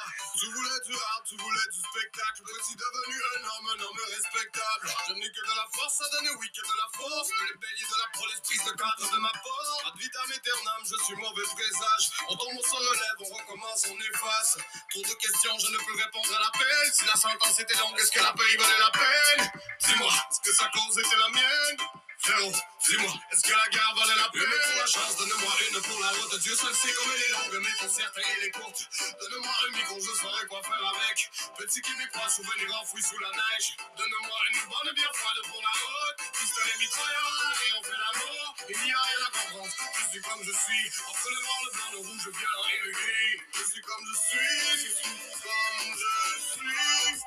Tu 0.41 0.49
voulais 0.49 0.81
du 0.87 0.95
rap, 0.95 1.21
tu 1.29 1.37
voulais 1.37 1.67
du 1.69 1.79
spectacle. 1.85 2.41
Petit 2.41 2.73
devenu 2.73 3.13
un 3.13 3.45
homme, 3.45 3.77
un 3.77 3.83
homme 3.85 4.01
respectable. 4.09 4.89
Je 5.07 5.13
n'ai 5.13 5.29
que 5.29 5.37
de 5.37 5.53
la 5.53 5.67
force 5.69 6.01
à 6.01 6.09
donner, 6.17 6.33
oui, 6.33 6.49
que 6.49 6.65
de 6.65 6.77
la 6.81 6.89
force. 6.97 7.29
Mais 7.29 7.45
les 7.45 7.57
béliers 7.61 7.85
de 7.85 7.99
la 8.01 8.09
police 8.17 8.41
prise 8.41 8.65
de 8.65 8.73
cadre 8.73 9.05
de 9.05 9.19
ma 9.21 9.29
poste. 9.37 9.85
Ad 9.85 9.93
vitam 10.01 10.31
aeternam, 10.33 10.81
je 10.81 10.97
suis 11.05 11.13
mauvais 11.13 11.45
présage. 11.45 12.05
On 12.25 12.35
tombe, 12.41 12.57
on 12.57 12.63
se 12.65 12.73
relève, 12.73 13.17
on 13.21 13.29
recommence, 13.37 13.85
on 13.85 13.99
efface. 14.01 14.57
Trop 14.89 15.05
de 15.05 15.13
questions, 15.13 15.59
je 15.61 15.69
ne 15.69 15.77
peux 15.77 15.93
répondre 15.93 16.33
à 16.33 16.39
l'appel. 16.41 16.89
Si 16.89 17.05
la 17.05 17.17
sentence 17.21 17.59
était 17.59 17.77
longue, 17.77 17.99
est-ce 18.01 18.09
que 18.09 18.25
la 18.25 18.33
paix 18.33 18.57
valait 18.57 18.81
la 18.81 18.91
peine? 18.97 19.45
Dis-moi, 19.85 20.09
est-ce 20.09 20.41
que 20.41 20.57
sa 20.57 20.65
cause 20.73 20.97
était 20.97 21.21
la 21.21 21.29
mienne? 21.37 21.77
Frérot, 22.17 22.57
dis-moi, 22.91 23.13
est-ce 23.31 23.43
que 23.43 23.55
la 23.55 23.67
guerre 23.71 23.93
valait 23.95 24.19
la 24.19 24.29
peine? 24.29 24.51
Pour 24.51 24.75
la 24.75 24.85
chance, 24.85 25.15
donne-moi 25.17 25.53
une 25.71 25.81
pour 25.81 25.99
la 26.01 26.09
route. 26.11 26.39
Dieu 26.39 26.55
seul 26.55 26.75
sait 26.75 26.91
comme 26.93 27.11
elle 27.15 27.23
est 27.23 27.31
longue, 27.31 27.63
mais 27.63 27.75
pour 27.79 27.89
certains 27.89 28.21
elle 28.35 28.43
est 28.43 28.51
courte. 28.51 28.81
Donne-moi 29.21 29.53
un 29.67 29.71
micro, 29.77 29.95
je 29.95 30.13
saurais 30.19 30.47
quoi 30.47 30.61
faire 30.63 30.83
avec. 30.91 31.31
Petit 31.57 31.81
québécois, 31.81 32.27
souvenir 32.27 32.67
enfoui 32.81 33.01
sous 33.01 33.19
la 33.19 33.31
neige. 33.31 33.67
Donne-moi 33.95 34.37
une 34.51 34.59
bonne 34.67 34.93
bière 34.93 35.15
froide 35.15 35.41
pour 35.47 35.61
la 35.61 35.71
route. 35.71 36.19
Pistolet 36.35 36.77
mitrailleur, 36.79 37.53
et 37.63 37.71
on 37.79 37.83
fait 37.83 38.01
la 38.01 38.11
mort. 38.19 38.55
Il 38.67 38.79
n'y 38.83 38.91
a 38.91 39.01
rien 39.01 39.21
à 39.23 39.31
comprendre, 39.31 39.71
je 39.71 40.03
suis 40.11 40.21
comme 40.21 40.43
je 40.43 40.51
suis. 40.51 40.85
Entre 41.07 41.29
le 41.31 41.39
noir, 41.41 41.59
le 41.63 41.71
blanc, 41.71 41.89
le 41.91 41.97
rouge, 41.99 42.25
le 42.25 42.31
violent 42.31 42.67
et 42.75 42.79
le 42.85 42.91
gris. 42.91 43.33
Je 43.55 43.63
suis 43.71 43.81
comme 43.81 44.03
je 44.03 44.15
suis, 44.27 44.67
je 44.83 44.91
suis 44.99 45.15
comme 45.43 45.95
je 45.95 46.11
suis. 46.51 47.21